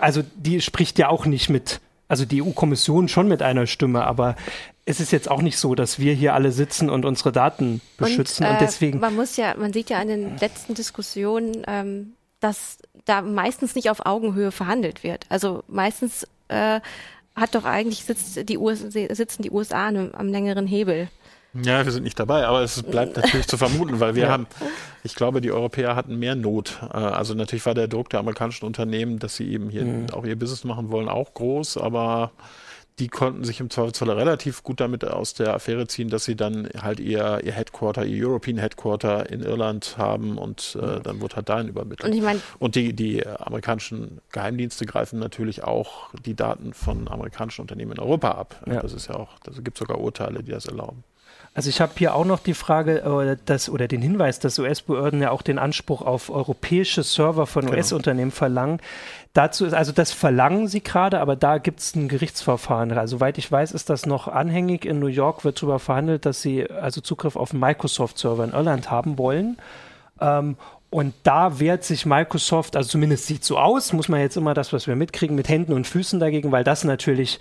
Also 0.00 0.22
die 0.34 0.60
spricht 0.60 0.98
ja 0.98 1.08
auch 1.08 1.26
nicht 1.26 1.50
mit 1.50 1.80
also 2.08 2.24
die 2.24 2.42
EU-Kommission 2.42 3.08
schon 3.08 3.28
mit 3.28 3.42
einer 3.42 3.66
Stimme, 3.66 4.04
aber 4.04 4.34
es 4.88 5.00
ist 5.00 5.12
jetzt 5.12 5.30
auch 5.30 5.42
nicht 5.42 5.58
so, 5.58 5.74
dass 5.74 5.98
wir 5.98 6.14
hier 6.14 6.32
alle 6.32 6.50
sitzen 6.50 6.88
und 6.88 7.04
unsere 7.04 7.30
Daten 7.30 7.82
beschützen 7.98 8.46
und, 8.46 8.52
äh, 8.52 8.54
und 8.54 8.60
deswegen. 8.62 9.00
Man 9.00 9.14
muss 9.14 9.36
ja, 9.36 9.54
man 9.54 9.74
sieht 9.74 9.90
ja 9.90 9.98
an 9.98 10.08
den 10.08 10.38
letzten 10.38 10.72
Diskussionen, 10.72 11.62
ähm, 11.66 12.14
dass 12.40 12.78
da 13.04 13.20
meistens 13.20 13.74
nicht 13.74 13.90
auf 13.90 14.06
Augenhöhe 14.06 14.50
verhandelt 14.50 15.04
wird. 15.04 15.26
Also 15.28 15.62
meistens 15.68 16.26
äh, 16.48 16.80
hat 17.36 17.54
doch 17.54 17.66
eigentlich 17.66 18.04
sitzt 18.04 18.48
die 18.48 18.56
US, 18.56 18.80
sitzen 18.80 19.42
die 19.42 19.50
USA 19.50 19.88
am, 19.88 20.10
am 20.12 20.28
längeren 20.28 20.66
Hebel. 20.66 21.08
Ja, 21.52 21.84
wir 21.84 21.92
sind 21.92 22.04
nicht 22.04 22.18
dabei, 22.18 22.46
aber 22.46 22.62
es 22.62 22.82
bleibt 22.82 23.16
natürlich 23.16 23.46
zu 23.46 23.58
vermuten, 23.58 24.00
weil 24.00 24.14
wir 24.14 24.24
ja. 24.24 24.28
haben, 24.30 24.46
ich 25.02 25.14
glaube, 25.14 25.42
die 25.42 25.52
Europäer 25.52 25.96
hatten 25.96 26.18
mehr 26.18 26.34
Not. 26.34 26.78
Äh, 26.82 26.96
also 26.96 27.34
natürlich 27.34 27.66
war 27.66 27.74
der 27.74 27.88
Druck 27.88 28.08
der 28.08 28.20
amerikanischen 28.20 28.64
Unternehmen, 28.64 29.18
dass 29.18 29.36
sie 29.36 29.52
eben 29.52 29.68
hier 29.68 29.84
mhm. 29.84 30.06
auch 30.12 30.24
ihr 30.24 30.38
Business 30.38 30.64
machen 30.64 30.90
wollen, 30.90 31.10
auch 31.10 31.34
groß, 31.34 31.76
aber 31.76 32.32
die 32.98 33.08
konnten 33.08 33.44
sich 33.44 33.60
im 33.60 33.70
Zweifelsfall 33.70 34.10
relativ 34.10 34.62
gut 34.62 34.80
damit 34.80 35.04
aus 35.04 35.34
der 35.34 35.54
Affäre 35.54 35.86
ziehen, 35.86 36.08
dass 36.08 36.24
sie 36.24 36.36
dann 36.36 36.68
halt 36.80 37.00
ihr, 37.00 37.40
ihr 37.44 37.52
Headquarter, 37.52 38.04
ihr 38.04 38.26
European 38.26 38.58
Headquarter 38.58 39.30
in 39.30 39.40
Irland 39.40 39.96
haben 39.98 40.38
und 40.38 40.76
äh, 40.80 41.00
dann 41.00 41.20
wird 41.20 41.36
halt 41.36 41.48
dahin 41.48 41.68
übermittelt. 41.68 42.10
Und, 42.10 42.16
ich 42.16 42.22
mein, 42.22 42.40
und 42.58 42.74
die, 42.74 42.92
die 42.92 43.26
amerikanischen 43.26 44.20
Geheimdienste 44.32 44.86
greifen 44.86 45.18
natürlich 45.18 45.64
auch 45.64 46.12
die 46.24 46.34
Daten 46.34 46.74
von 46.74 47.08
amerikanischen 47.08 47.62
Unternehmen 47.62 47.92
in 47.92 48.00
Europa 48.00 48.32
ab. 48.32 48.62
Ja. 48.66 48.82
Das 48.82 48.92
ist 48.92 49.08
ja 49.08 49.14
auch, 49.14 49.38
da 49.44 49.52
gibt 49.52 49.76
es 49.76 49.78
sogar 49.78 50.00
Urteile, 50.00 50.42
die 50.42 50.50
das 50.50 50.66
erlauben. 50.66 51.04
Also 51.58 51.70
ich 51.70 51.80
habe 51.80 51.90
hier 51.96 52.14
auch 52.14 52.24
noch 52.24 52.38
die 52.38 52.54
Frage 52.54 53.00
äh, 53.00 53.36
dass, 53.46 53.68
oder 53.68 53.88
den 53.88 54.00
Hinweis, 54.00 54.38
dass 54.38 54.60
US-Behörden 54.60 55.20
ja 55.20 55.32
auch 55.32 55.42
den 55.42 55.58
Anspruch 55.58 56.02
auf 56.02 56.30
europäische 56.30 57.02
Server 57.02 57.48
von 57.48 57.62
genau. 57.62 57.76
US-Unternehmen 57.76 58.30
verlangen. 58.30 58.78
Dazu 59.32 59.66
ist, 59.66 59.72
also 59.72 59.90
das 59.90 60.12
verlangen 60.12 60.68
sie 60.68 60.84
gerade, 60.84 61.18
aber 61.18 61.34
da 61.34 61.58
gibt 61.58 61.80
es 61.80 61.96
ein 61.96 62.06
Gerichtsverfahren. 62.06 62.96
Also 62.96 63.16
soweit 63.16 63.38
ich 63.38 63.50
weiß, 63.50 63.72
ist 63.72 63.90
das 63.90 64.06
noch 64.06 64.28
anhängig. 64.28 64.84
In 64.84 65.00
New 65.00 65.08
York 65.08 65.44
wird 65.44 65.60
darüber 65.60 65.80
verhandelt, 65.80 66.26
dass 66.26 66.42
sie 66.42 66.70
also 66.70 67.00
Zugriff 67.00 67.34
auf 67.34 67.52
Microsoft-Server 67.52 68.44
in 68.44 68.52
Irland 68.52 68.92
haben 68.92 69.18
wollen. 69.18 69.58
Ähm, 70.20 70.56
und 70.90 71.12
da 71.24 71.58
wehrt 71.58 71.82
sich 71.82 72.06
Microsoft, 72.06 72.76
also 72.76 72.88
zumindest 72.88 73.26
sieht 73.26 73.42
so 73.42 73.58
aus, 73.58 73.92
muss 73.92 74.08
man 74.08 74.20
jetzt 74.20 74.36
immer 74.36 74.54
das, 74.54 74.72
was 74.72 74.86
wir 74.86 74.94
mitkriegen, 74.94 75.34
mit 75.34 75.48
Händen 75.48 75.72
und 75.72 75.88
Füßen 75.88 76.20
dagegen, 76.20 76.52
weil 76.52 76.62
das 76.62 76.84
natürlich, 76.84 77.40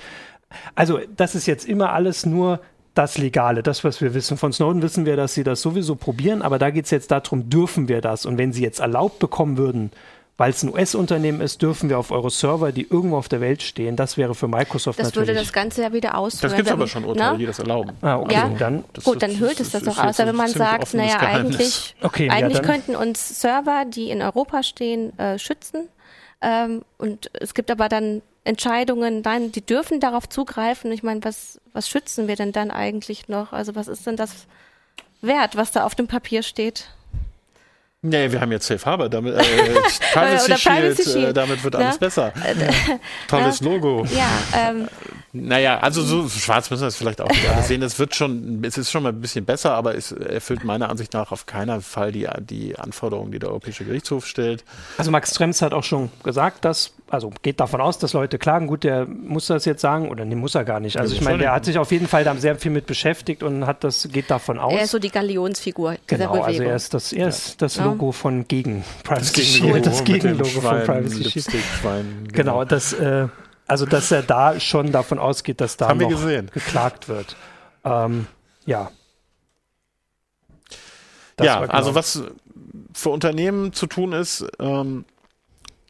also 0.73 1.01
das 1.15 1.35
ist 1.35 1.45
jetzt 1.45 1.69
immer 1.69 1.93
alles 1.93 2.25
nur 2.25 2.61
das 2.97 3.17
Legale, 3.17 3.63
das, 3.63 3.83
was 3.83 4.01
wir 4.01 4.13
wissen. 4.13 4.37
Von 4.37 4.53
Snowden 4.53 4.81
wissen 4.81 5.05
wir, 5.05 5.15
dass 5.15 5.33
sie 5.33 5.43
das 5.43 5.61
sowieso 5.61 5.95
probieren, 5.95 6.41
aber 6.41 6.59
da 6.59 6.69
geht 6.69 6.85
es 6.85 6.91
jetzt 6.91 7.11
darum, 7.11 7.49
dürfen 7.49 7.87
wir 7.87 8.01
das? 8.01 8.25
Und 8.25 8.37
wenn 8.37 8.53
sie 8.53 8.63
jetzt 8.63 8.79
erlaubt 8.79 9.19
bekommen 9.19 9.57
würden, 9.57 9.91
weil 10.37 10.51
es 10.51 10.61
ein 10.61 10.71
US-Unternehmen 10.71 11.41
ist, 11.41 11.63
dürfen 11.63 11.89
wir 11.89 11.97
auf 11.97 12.11
eure 12.11 12.29
Server, 12.29 12.71
die 12.71 12.87
irgendwo 12.87 13.17
auf 13.17 13.27
der 13.27 13.41
Welt 13.41 13.63
stehen. 13.63 13.95
Das 13.95 14.17
wäre 14.17 14.35
für 14.35 14.47
Microsoft 14.47 14.99
das 14.99 15.07
natürlich. 15.07 15.29
Das 15.29 15.35
würde 15.35 15.45
das 15.45 15.53
Ganze 15.53 15.81
ja 15.81 15.93
wieder 15.93 16.15
aus. 16.15 16.39
Das 16.39 16.55
gibt 16.55 16.67
es 16.67 16.73
aber 16.73 16.87
schon 16.87 17.05
Urteile, 17.05 17.31
ne? 17.33 17.37
die 17.39 17.45
das 17.47 17.57
erlauben. 17.57 17.93
Ah, 18.01 18.17
okay. 18.17 18.35
Ja? 18.35 18.49
Dann, 18.49 18.83
Gut, 19.03 19.21
dann 19.23 19.39
hüllt 19.39 19.59
es 19.59 19.71
das 19.71 19.83
doch 19.83 19.97
aus. 19.97 20.19
Aber 20.19 20.29
wenn 20.29 20.35
man 20.35 20.49
sagt, 20.49 20.93
naja, 20.93 21.17
eigentlich, 21.19 21.95
okay, 22.03 22.29
eigentlich 22.29 22.57
ja, 22.57 22.63
könnten 22.63 22.95
uns 22.95 23.41
Server, 23.41 23.85
die 23.85 24.11
in 24.11 24.21
Europa 24.21 24.61
stehen, 24.61 25.17
äh, 25.17 25.39
schützen. 25.39 25.89
Ähm, 26.41 26.83
und 26.99 27.31
es 27.33 27.55
gibt 27.55 27.71
aber 27.71 27.89
dann 27.89 28.21
Entscheidungen, 28.47 29.21
nein, 29.23 29.51
die 29.51 29.65
dürfen 29.65 29.99
darauf 29.99 30.27
zugreifen. 30.27 30.91
Ich 30.91 31.03
meine, 31.03 31.23
was, 31.23 31.59
was 31.73 31.89
schützen 31.89 32.27
wir 32.27 32.35
denn 32.35 32.51
dann 32.51 32.71
eigentlich 32.71 33.27
noch? 33.27 33.53
Also 33.53 33.75
was 33.75 33.87
ist 33.87 34.07
denn 34.07 34.15
das 34.15 34.47
wert, 35.21 35.55
was 35.55 35.71
da 35.71 35.85
auf 35.85 35.95
dem 35.95 36.07
Papier 36.07 36.43
steht? 36.43 36.89
Nee, 38.03 38.31
wir 38.31 38.39
haben 38.39 38.51
jetzt 38.51 38.67
Safe 38.67 38.85
Harbor, 38.85 39.09
damit, 39.09 39.35
äh, 39.35 39.41
Privacy, 40.13 40.57
Shield, 40.57 40.63
Privacy 40.63 41.03
Shield, 41.03 41.29
äh, 41.29 41.33
damit 41.33 41.63
wird 41.63 41.75
alles 41.75 41.95
ja? 41.95 41.99
besser. 41.99 42.33
Äh, 42.43 42.71
Tolles 43.27 43.59
Logo. 43.61 44.05
Ja, 44.15 44.29
ähm, 44.55 44.87
naja, 45.43 45.79
also 45.79 46.01
so 46.01 46.27
schwarz 46.29 46.69
müssen 46.69 46.81
wir 46.81 46.87
es 46.87 46.95
vielleicht 46.95 47.21
auch 47.21 47.29
nicht 47.29 47.47
alles 47.49 47.67
sehen. 47.67 47.81
Es 47.81 47.99
wird 47.99 48.15
schon, 48.15 48.63
es 48.63 48.77
ist 48.77 48.91
schon 48.91 49.03
mal 49.03 49.09
ein 49.09 49.21
bisschen 49.21 49.45
besser, 49.45 49.73
aber 49.73 49.95
es 49.95 50.11
erfüllt 50.11 50.63
meiner 50.63 50.89
Ansicht 50.89 51.13
nach 51.13 51.31
auf 51.31 51.45
keinen 51.45 51.81
Fall 51.81 52.11
die, 52.11 52.27
die 52.39 52.77
Anforderungen, 52.77 53.31
die 53.31 53.39
der 53.39 53.49
Europäische 53.49 53.85
Gerichtshof 53.85 54.25
stellt. 54.25 54.63
Also 54.97 55.11
Max 55.11 55.31
Trems 55.31 55.61
hat 55.61 55.73
auch 55.73 55.83
schon 55.83 56.09
gesagt, 56.23 56.65
dass, 56.65 56.93
also 57.09 57.31
geht 57.41 57.59
davon 57.59 57.81
aus, 57.81 57.99
dass 57.99 58.13
Leute 58.13 58.37
klagen. 58.37 58.67
Gut, 58.67 58.83
der 58.83 59.05
muss 59.05 59.47
das 59.47 59.65
jetzt 59.65 59.81
sagen, 59.81 60.09
oder 60.09 60.25
nee, 60.25 60.35
muss 60.35 60.55
er 60.55 60.63
gar 60.63 60.79
nicht. 60.79 60.97
Also 60.97 61.15
ich 61.15 61.21
meine, 61.21 61.39
der 61.39 61.53
hat 61.53 61.65
sich 61.65 61.77
auf 61.77 61.91
jeden 61.91 62.07
Fall 62.07 62.23
da 62.23 62.35
sehr 62.35 62.55
viel 62.55 62.71
mit 62.71 62.85
beschäftigt 62.85 63.43
und 63.43 63.65
hat 63.65 63.83
das, 63.83 64.07
geht 64.11 64.29
davon 64.29 64.59
aus. 64.59 64.73
Er 64.73 64.83
ist 64.83 64.91
so 64.91 64.99
die 64.99 65.09
Galionsfigur 65.09 65.95
genau, 66.07 66.31
Bewegung. 66.31 66.45
Also 66.45 66.63
er 66.63 66.75
ist 66.75 66.93
das, 66.93 67.13
er 67.13 67.27
ist 67.27 67.61
das 67.61 67.77
Logo 67.77 68.11
von 68.11 68.47
gegen 68.47 68.83
Privacy 69.03 69.41
Shield, 69.41 69.85
das 69.85 70.03
Gegenlogo 70.03 70.61
von 70.61 70.83
Privacy 70.83 71.29
Shield. 71.29 71.47
Genau. 71.83 72.03
genau, 72.31 72.65
das 72.65 72.93
äh, 72.93 73.27
also, 73.67 73.85
dass 73.85 74.11
er 74.11 74.23
da 74.23 74.59
schon 74.59 74.91
davon 74.91 75.19
ausgeht, 75.19 75.61
dass 75.61 75.77
da 75.77 75.93
noch 75.93 76.25
geklagt 76.53 77.09
wird. 77.09 77.35
Ähm, 77.83 78.27
ja. 78.65 78.91
Das 81.35 81.45
ja, 81.45 81.59
genau. 81.61 81.73
also 81.73 81.95
was 81.95 82.23
für 82.93 83.09
Unternehmen 83.09 83.73
zu 83.73 83.85
tun 83.85 84.13
ist, 84.13 84.45
ähm, 84.59 85.05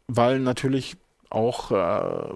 weil 0.08 0.40
natürlich 0.40 0.98
auch 1.30 1.72
äh, 1.72 2.34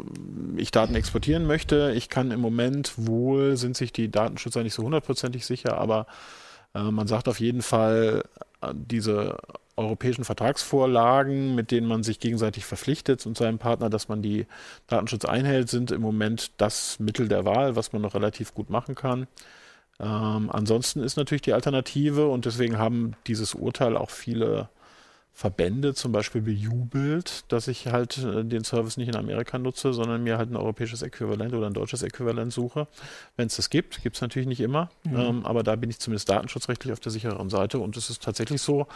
ich 0.57 0.71
Daten 0.71 0.95
exportieren 0.95 1.45
möchte. 1.45 1.93
Ich 1.95 2.09
kann 2.09 2.31
im 2.31 2.39
Moment 2.39 2.93
wohl, 2.97 3.57
sind 3.57 3.75
sich 3.75 3.93
die 3.93 4.11
Datenschützer 4.11 4.63
nicht 4.63 4.73
so 4.73 4.83
hundertprozentig 4.83 5.45
sicher, 5.45 5.77
aber 5.77 6.07
äh, 6.73 6.83
man 6.83 7.07
sagt 7.07 7.27
auf 7.27 7.39
jeden 7.39 7.61
Fall, 7.61 8.23
äh, 8.61 8.73
diese 8.73 9.37
europäischen 9.81 10.23
Vertragsvorlagen, 10.23 11.55
mit 11.55 11.71
denen 11.71 11.87
man 11.87 12.03
sich 12.03 12.19
gegenseitig 12.19 12.65
verpflichtet 12.65 13.25
und 13.25 13.37
seinem 13.37 13.59
Partner, 13.59 13.89
dass 13.89 14.07
man 14.07 14.21
die 14.21 14.45
Datenschutz 14.87 15.25
einhält, 15.25 15.69
sind 15.69 15.91
im 15.91 16.01
Moment 16.01 16.51
das 16.57 16.99
Mittel 16.99 17.27
der 17.27 17.45
Wahl, 17.45 17.75
was 17.75 17.93
man 17.93 18.01
noch 18.01 18.15
relativ 18.15 18.53
gut 18.53 18.69
machen 18.69 18.95
kann. 18.95 19.27
Ähm, 19.99 20.49
ansonsten 20.51 21.03
ist 21.03 21.17
natürlich 21.17 21.43
die 21.43 21.53
Alternative 21.53 22.27
und 22.27 22.45
deswegen 22.45 22.77
haben 22.77 23.13
dieses 23.27 23.53
Urteil 23.53 23.95
auch 23.95 24.09
viele 24.09 24.69
Verbände 25.33 25.93
zum 25.93 26.11
Beispiel 26.11 26.41
bejubelt, 26.41 27.45
dass 27.47 27.67
ich 27.67 27.87
halt 27.87 28.17
äh, 28.17 28.43
den 28.43 28.63
Service 28.63 28.97
nicht 28.97 29.07
in 29.07 29.15
Amerika 29.15 29.57
nutze, 29.57 29.93
sondern 29.93 30.23
mir 30.23 30.37
halt 30.37 30.51
ein 30.51 30.57
europäisches 30.57 31.01
Äquivalent 31.01 31.53
oder 31.53 31.67
ein 31.67 31.73
deutsches 31.73 32.03
Äquivalent 32.03 32.51
suche. 32.51 32.87
Wenn 33.37 33.47
es 33.47 33.55
das 33.55 33.69
gibt, 33.69 34.03
gibt 34.03 34.17
es 34.17 34.21
natürlich 34.21 34.47
nicht 34.47 34.59
immer, 34.59 34.89
mhm. 35.03 35.19
ähm, 35.19 35.45
aber 35.45 35.63
da 35.63 35.75
bin 35.75 35.89
ich 35.89 35.99
zumindest 35.99 36.29
datenschutzrechtlich 36.29 36.91
auf 36.91 36.99
der 36.99 37.11
sicheren 37.11 37.49
Seite 37.49 37.79
und 37.79 37.95
es 37.95 38.09
ist 38.09 38.21
tatsächlich 38.23 38.61
so, 38.61 38.87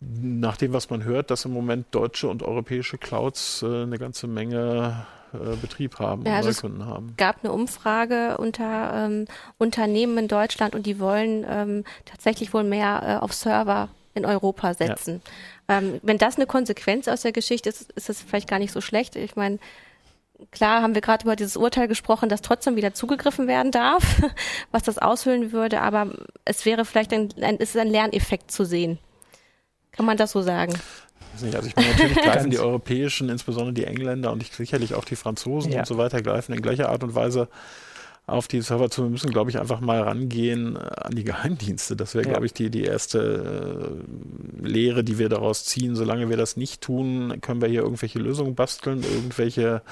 nach 0.00 0.56
dem, 0.56 0.72
was 0.72 0.90
man 0.90 1.04
hört, 1.04 1.30
dass 1.30 1.44
im 1.44 1.52
Moment 1.52 1.86
deutsche 1.90 2.28
und 2.28 2.42
europäische 2.42 2.98
Clouds 2.98 3.62
äh, 3.62 3.82
eine 3.82 3.98
ganze 3.98 4.26
Menge 4.26 5.06
äh, 5.32 5.56
Betrieb 5.56 5.98
haben 5.98 6.24
ja, 6.24 6.32
und 6.32 6.36
also 6.36 6.48
Neukunden 6.48 6.86
haben. 6.86 7.08
Es 7.10 7.16
gab 7.16 7.42
eine 7.42 7.52
Umfrage 7.52 8.36
unter 8.38 9.06
ähm, 9.06 9.26
Unternehmen 9.58 10.18
in 10.18 10.28
Deutschland 10.28 10.74
und 10.74 10.86
die 10.86 11.00
wollen 11.00 11.44
ähm, 11.48 11.84
tatsächlich 12.04 12.52
wohl 12.52 12.64
mehr 12.64 13.02
äh, 13.20 13.24
auf 13.24 13.32
Server 13.32 13.88
in 14.14 14.24
Europa 14.24 14.74
setzen. 14.74 15.22
Ja. 15.68 15.78
Ähm, 15.78 16.00
wenn 16.02 16.18
das 16.18 16.36
eine 16.36 16.46
Konsequenz 16.46 17.08
aus 17.08 17.22
der 17.22 17.32
Geschichte 17.32 17.68
ist, 17.68 17.92
ist 17.92 18.08
es 18.08 18.22
vielleicht 18.22 18.48
gar 18.48 18.58
nicht 18.58 18.72
so 18.72 18.80
schlecht. 18.80 19.16
Ich 19.16 19.36
meine, 19.36 19.58
klar 20.50 20.82
haben 20.82 20.94
wir 20.94 21.02
gerade 21.02 21.24
über 21.24 21.36
dieses 21.36 21.56
Urteil 21.56 21.88
gesprochen, 21.88 22.28
dass 22.28 22.42
trotzdem 22.42 22.76
wieder 22.76 22.94
zugegriffen 22.94 23.46
werden 23.46 23.72
darf, 23.72 24.22
was 24.70 24.82
das 24.82 24.98
aushöhlen 24.98 25.52
würde, 25.52 25.80
aber 25.80 26.10
es 26.44 26.64
wäre 26.66 26.84
vielleicht 26.84 27.12
ein, 27.12 27.28
ein, 27.40 27.56
ist 27.56 27.76
ein 27.76 27.88
Lerneffekt 27.88 28.50
zu 28.50 28.64
sehen. 28.64 28.98
Kann 29.96 30.06
man 30.06 30.16
das 30.16 30.32
so 30.32 30.42
sagen? 30.42 30.74
Also 31.32 31.46
ich 31.46 31.76
meine, 31.76 31.90
natürlich 31.90 32.16
greifen 32.22 32.50
die 32.50 32.58
europäischen, 32.58 33.28
insbesondere 33.28 33.74
die 33.74 33.84
Engländer 33.84 34.32
und 34.32 34.42
sicherlich 34.44 34.94
auch 34.94 35.04
die 35.04 35.16
Franzosen 35.16 35.72
ja. 35.72 35.80
und 35.80 35.86
so 35.86 35.98
weiter, 35.98 36.22
greifen 36.22 36.52
in 36.54 36.62
gleicher 36.62 36.88
Art 36.88 37.02
und 37.02 37.14
Weise 37.14 37.48
auf 38.26 38.48
die 38.48 38.60
Server 38.60 38.90
zu. 38.90 39.04
Wir 39.04 39.10
müssen, 39.10 39.30
glaube 39.30 39.50
ich, 39.50 39.58
einfach 39.58 39.80
mal 39.80 40.00
rangehen 40.00 40.76
äh, 40.76 40.78
an 40.78 41.14
die 41.14 41.24
Geheimdienste. 41.24 41.94
Das 41.94 42.14
wäre, 42.14 42.24
ja. 42.24 42.30
glaube 42.32 42.46
ich, 42.46 42.52
die, 42.52 42.70
die 42.70 42.84
erste 42.84 44.02
äh, 44.62 44.66
Lehre, 44.66 45.04
die 45.04 45.18
wir 45.18 45.28
daraus 45.28 45.64
ziehen. 45.64 45.94
Solange 45.94 46.28
wir 46.28 46.36
das 46.36 46.56
nicht 46.56 46.80
tun, 46.80 47.40
können 47.40 47.60
wir 47.60 47.68
hier 47.68 47.82
irgendwelche 47.82 48.18
Lösungen 48.18 48.54
basteln, 48.54 49.02
irgendwelche 49.02 49.82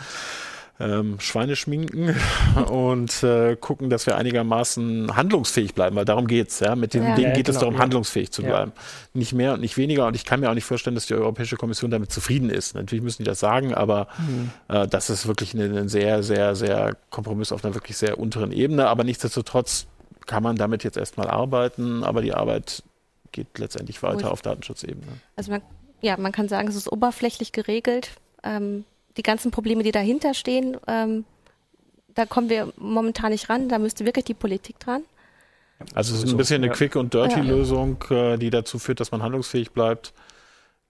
ähm, 0.80 1.20
Schweine 1.20 1.54
schminken 1.56 2.14
und 2.70 3.22
äh, 3.22 3.56
gucken, 3.56 3.90
dass 3.90 4.06
wir 4.06 4.16
einigermaßen 4.16 5.14
handlungsfähig 5.16 5.74
bleiben, 5.74 5.94
weil 5.96 6.04
darum 6.04 6.26
geht's. 6.26 6.60
Ja? 6.60 6.74
Mit 6.74 6.94
den 6.94 7.04
ja. 7.04 7.14
Dingen 7.14 7.28
ja, 7.30 7.34
geht 7.34 7.46
genau, 7.46 7.56
es 7.56 7.60
darum, 7.60 7.74
ja. 7.74 7.80
handlungsfähig 7.80 8.32
zu 8.32 8.42
bleiben. 8.42 8.72
Nicht 9.12 9.32
mehr 9.32 9.54
und 9.54 9.60
nicht 9.60 9.76
weniger. 9.76 10.06
Und 10.06 10.16
ich 10.16 10.24
kann 10.24 10.40
mir 10.40 10.50
auch 10.50 10.54
nicht 10.54 10.64
vorstellen, 10.64 10.94
dass 10.94 11.06
die 11.06 11.14
Europäische 11.14 11.56
Kommission 11.56 11.90
damit 11.90 12.10
zufrieden 12.10 12.50
ist. 12.50 12.74
Natürlich 12.74 13.04
müssen 13.04 13.22
die 13.22 13.28
das 13.28 13.40
sagen, 13.40 13.74
aber 13.74 14.08
mhm. 14.18 14.50
äh, 14.68 14.88
das 14.88 15.10
ist 15.10 15.26
wirklich 15.26 15.54
ein 15.54 15.88
sehr, 15.88 16.22
sehr, 16.22 16.56
sehr 16.56 16.96
Kompromiss 17.10 17.52
auf 17.52 17.64
einer 17.64 17.74
wirklich 17.74 17.96
sehr 17.96 18.18
unteren 18.18 18.50
Ebene. 18.50 18.88
Aber 18.88 19.04
nichtsdestotrotz 19.04 19.86
kann 20.26 20.42
man 20.42 20.56
damit 20.56 20.82
jetzt 20.84 20.96
erstmal 20.96 21.28
arbeiten, 21.28 22.02
aber 22.02 22.22
die 22.22 22.34
Arbeit 22.34 22.82
geht 23.30 23.58
letztendlich 23.58 24.02
weiter 24.02 24.30
auf 24.30 24.42
Datenschutzebene. 24.42 25.06
Also 25.36 25.50
man, 25.50 25.62
ja, 26.00 26.16
man 26.16 26.32
kann 26.32 26.48
sagen, 26.48 26.68
es 26.68 26.76
ist 26.76 26.90
oberflächlich 26.90 27.52
geregelt. 27.52 28.12
Ähm, 28.42 28.84
die 29.16 29.22
ganzen 29.22 29.50
Probleme, 29.50 29.82
die 29.82 29.92
dahinter 29.92 30.34
stehen, 30.34 30.76
ähm, 30.86 31.24
da 32.14 32.26
kommen 32.26 32.48
wir 32.48 32.72
momentan 32.76 33.32
nicht 33.32 33.48
ran. 33.48 33.68
Da 33.68 33.78
müsste 33.78 34.04
wirklich 34.04 34.24
die 34.24 34.34
Politik 34.34 34.78
dran. 34.78 35.02
Also 35.94 36.14
es 36.14 36.22
ist 36.22 36.30
ein 36.30 36.36
bisschen 36.36 36.62
eine 36.62 36.72
Quick- 36.72 36.96
und 36.96 37.12
Dirty-Lösung, 37.14 38.02
äh, 38.10 38.36
die 38.38 38.50
dazu 38.50 38.78
führt, 38.78 39.00
dass 39.00 39.10
man 39.10 39.22
handlungsfähig 39.22 39.72
bleibt. 39.72 40.12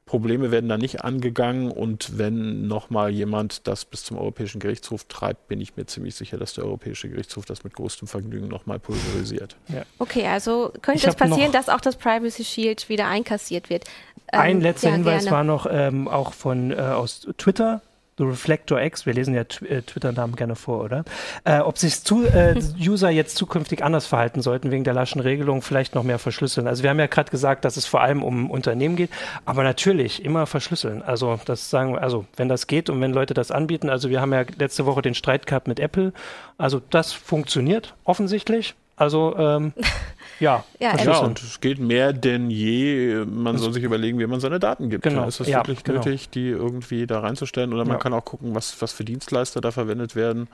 Probleme 0.06 0.50
werden 0.50 0.68
da 0.68 0.76
nicht 0.76 1.02
angegangen 1.02 1.70
und 1.70 2.18
wenn 2.18 2.68
nochmal 2.68 3.10
jemand 3.10 3.66
das 3.66 3.86
bis 3.86 4.04
zum 4.04 4.18
Europäischen 4.18 4.60
Gerichtshof 4.60 5.04
treibt, 5.04 5.48
bin 5.48 5.62
ich 5.62 5.76
mir 5.76 5.86
ziemlich 5.86 6.14
sicher, 6.14 6.36
dass 6.36 6.52
der 6.52 6.64
Europäische 6.64 7.08
Gerichtshof 7.08 7.46
das 7.46 7.64
mit 7.64 7.72
größtem 7.72 8.06
Vergnügen 8.06 8.48
nochmal 8.48 8.78
pulverisiert. 8.78 9.56
Ja. 9.68 9.84
Okay, 9.98 10.26
also 10.26 10.74
könnte 10.82 11.08
es 11.08 11.16
passieren, 11.16 11.52
dass 11.52 11.70
auch 11.70 11.80
das 11.80 11.96
Privacy 11.96 12.44
Shield 12.44 12.90
wieder 12.90 13.06
einkassiert 13.08 13.70
wird. 13.70 13.84
Ähm, 14.30 14.40
Ein 14.40 14.60
letzter 14.60 14.90
ja, 14.90 14.96
Hinweis 14.96 15.22
gerne. 15.22 15.36
war 15.36 15.44
noch 15.44 15.66
ähm, 15.70 16.06
auch 16.06 16.34
von 16.34 16.70
äh, 16.70 16.74
aus 16.74 17.26
Twitter 17.38 17.80
The 18.16 18.24
Reflector 18.24 18.80
X, 18.80 19.06
wir 19.06 19.14
lesen 19.14 19.34
ja 19.34 19.42
äh, 19.42 19.82
Twitter-Namen 19.82 20.36
gerne 20.36 20.54
vor, 20.54 20.84
oder? 20.84 21.04
Äh, 21.44 21.58
ob 21.58 21.78
sich 21.78 22.02
zu, 22.04 22.24
äh, 22.24 22.54
User 22.78 23.10
jetzt 23.10 23.36
zukünftig 23.36 23.82
anders 23.82 24.06
verhalten 24.06 24.40
sollten 24.40 24.70
wegen 24.70 24.84
der 24.84 24.94
laschen 24.94 25.20
Regelung, 25.20 25.62
vielleicht 25.62 25.94
noch 25.94 26.04
mehr 26.04 26.18
verschlüsseln. 26.18 26.68
Also 26.68 26.82
wir 26.82 26.90
haben 26.90 27.00
ja 27.00 27.06
gerade 27.06 27.30
gesagt, 27.30 27.64
dass 27.64 27.76
es 27.76 27.86
vor 27.86 28.02
allem 28.02 28.22
um 28.22 28.50
Unternehmen 28.50 28.96
geht, 28.96 29.10
aber 29.44 29.64
natürlich 29.64 30.24
immer 30.24 30.46
verschlüsseln. 30.46 31.02
Also 31.02 31.40
das 31.44 31.70
sagen 31.70 31.94
wir, 31.94 32.02
also 32.02 32.24
wenn 32.36 32.48
das 32.48 32.66
geht 32.66 32.88
und 32.88 33.00
wenn 33.00 33.12
Leute 33.12 33.34
das 33.34 33.50
anbieten, 33.50 33.90
also 33.90 34.10
wir 34.10 34.20
haben 34.20 34.32
ja 34.32 34.44
letzte 34.58 34.86
Woche 34.86 35.02
den 35.02 35.14
Streit 35.14 35.46
gehabt 35.46 35.66
mit 35.66 35.80
Apple, 35.80 36.12
also 36.56 36.80
das 36.90 37.12
funktioniert 37.12 37.94
offensichtlich. 38.04 38.74
Also 38.96 39.34
ähm, 39.36 39.72
ja, 40.40 40.64
ja, 40.78 40.96
ja, 40.96 41.18
und 41.18 41.42
es 41.42 41.60
geht 41.60 41.78
mehr 41.78 42.12
denn 42.12 42.50
je. 42.50 43.24
Man 43.26 43.58
soll 43.58 43.72
sich 43.72 43.82
überlegen, 43.82 44.18
wie 44.18 44.26
man 44.26 44.40
seine 44.40 44.60
Daten 44.60 44.90
gibt. 44.90 45.02
Genau. 45.02 45.26
Ist 45.26 45.40
es 45.40 45.48
ja, 45.48 45.58
wirklich 45.58 45.82
genau. 45.84 45.98
nötig, 45.98 46.30
die 46.30 46.48
irgendwie 46.48 47.06
da 47.06 47.20
reinzustellen? 47.20 47.72
Oder 47.72 47.84
man 47.84 47.94
ja. 47.94 47.98
kann 47.98 48.14
auch 48.14 48.24
gucken, 48.24 48.54
was, 48.54 48.80
was 48.80 48.92
für 48.92 49.04
Dienstleister 49.04 49.60
da 49.60 49.70
verwendet 49.70 50.14
werden. 50.14 50.48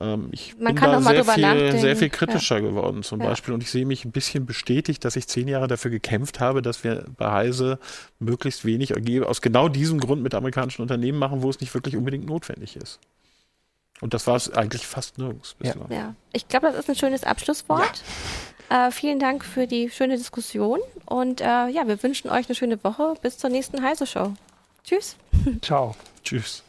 Ähm, 0.00 0.28
ich 0.32 0.56
man 0.58 0.74
bin 0.74 0.84
da 0.84 1.00
sehr 1.00 1.24
viel, 1.24 1.78
sehr 1.78 1.96
viel 1.96 2.08
kritischer 2.08 2.56
ja. 2.56 2.62
geworden 2.62 3.02
zum 3.02 3.18
Beispiel. 3.18 3.54
Und 3.54 3.62
ich 3.62 3.70
sehe 3.70 3.86
mich 3.86 4.04
ein 4.04 4.12
bisschen 4.12 4.46
bestätigt, 4.46 5.04
dass 5.04 5.16
ich 5.16 5.26
zehn 5.28 5.48
Jahre 5.48 5.68
dafür 5.68 5.90
gekämpft 5.90 6.40
habe, 6.40 6.62
dass 6.62 6.84
wir 6.84 7.04
bei 7.16 7.30
Heise 7.30 7.78
möglichst 8.18 8.64
wenig 8.64 8.94
aus 9.26 9.42
genau 9.42 9.68
diesem 9.68 10.00
Grund 10.00 10.22
mit 10.22 10.34
amerikanischen 10.34 10.82
Unternehmen 10.82 11.18
machen, 11.18 11.42
wo 11.42 11.50
es 11.50 11.60
nicht 11.60 11.74
wirklich 11.74 11.96
unbedingt 11.96 12.26
notwendig 12.26 12.76
ist. 12.76 13.00
Und 14.02 14.14
das 14.14 14.26
war 14.26 14.34
es 14.34 14.50
eigentlich 14.50 14.84
fast 14.84 15.16
nirgends 15.16 15.54
bislang. 15.54 15.86
Ja. 15.88 15.96
ja. 15.96 16.14
Ich 16.32 16.48
glaube, 16.48 16.66
das 16.66 16.76
ist 16.76 16.90
ein 16.90 16.96
schönes 16.96 17.22
Abschlusswort. 17.22 18.02
Ja. 18.68 18.88
Äh, 18.88 18.90
vielen 18.90 19.20
Dank 19.20 19.44
für 19.44 19.68
die 19.68 19.90
schöne 19.90 20.16
Diskussion. 20.16 20.80
Und 21.06 21.40
äh, 21.40 21.68
ja, 21.68 21.86
wir 21.86 22.02
wünschen 22.02 22.28
euch 22.28 22.46
eine 22.46 22.56
schöne 22.56 22.82
Woche. 22.82 23.14
Bis 23.22 23.38
zur 23.38 23.48
nächsten 23.48 23.80
Heise-Show. 23.80 24.34
Tschüss. 24.82 25.14
Ciao. 25.62 25.94
Tschüss. 26.24 26.64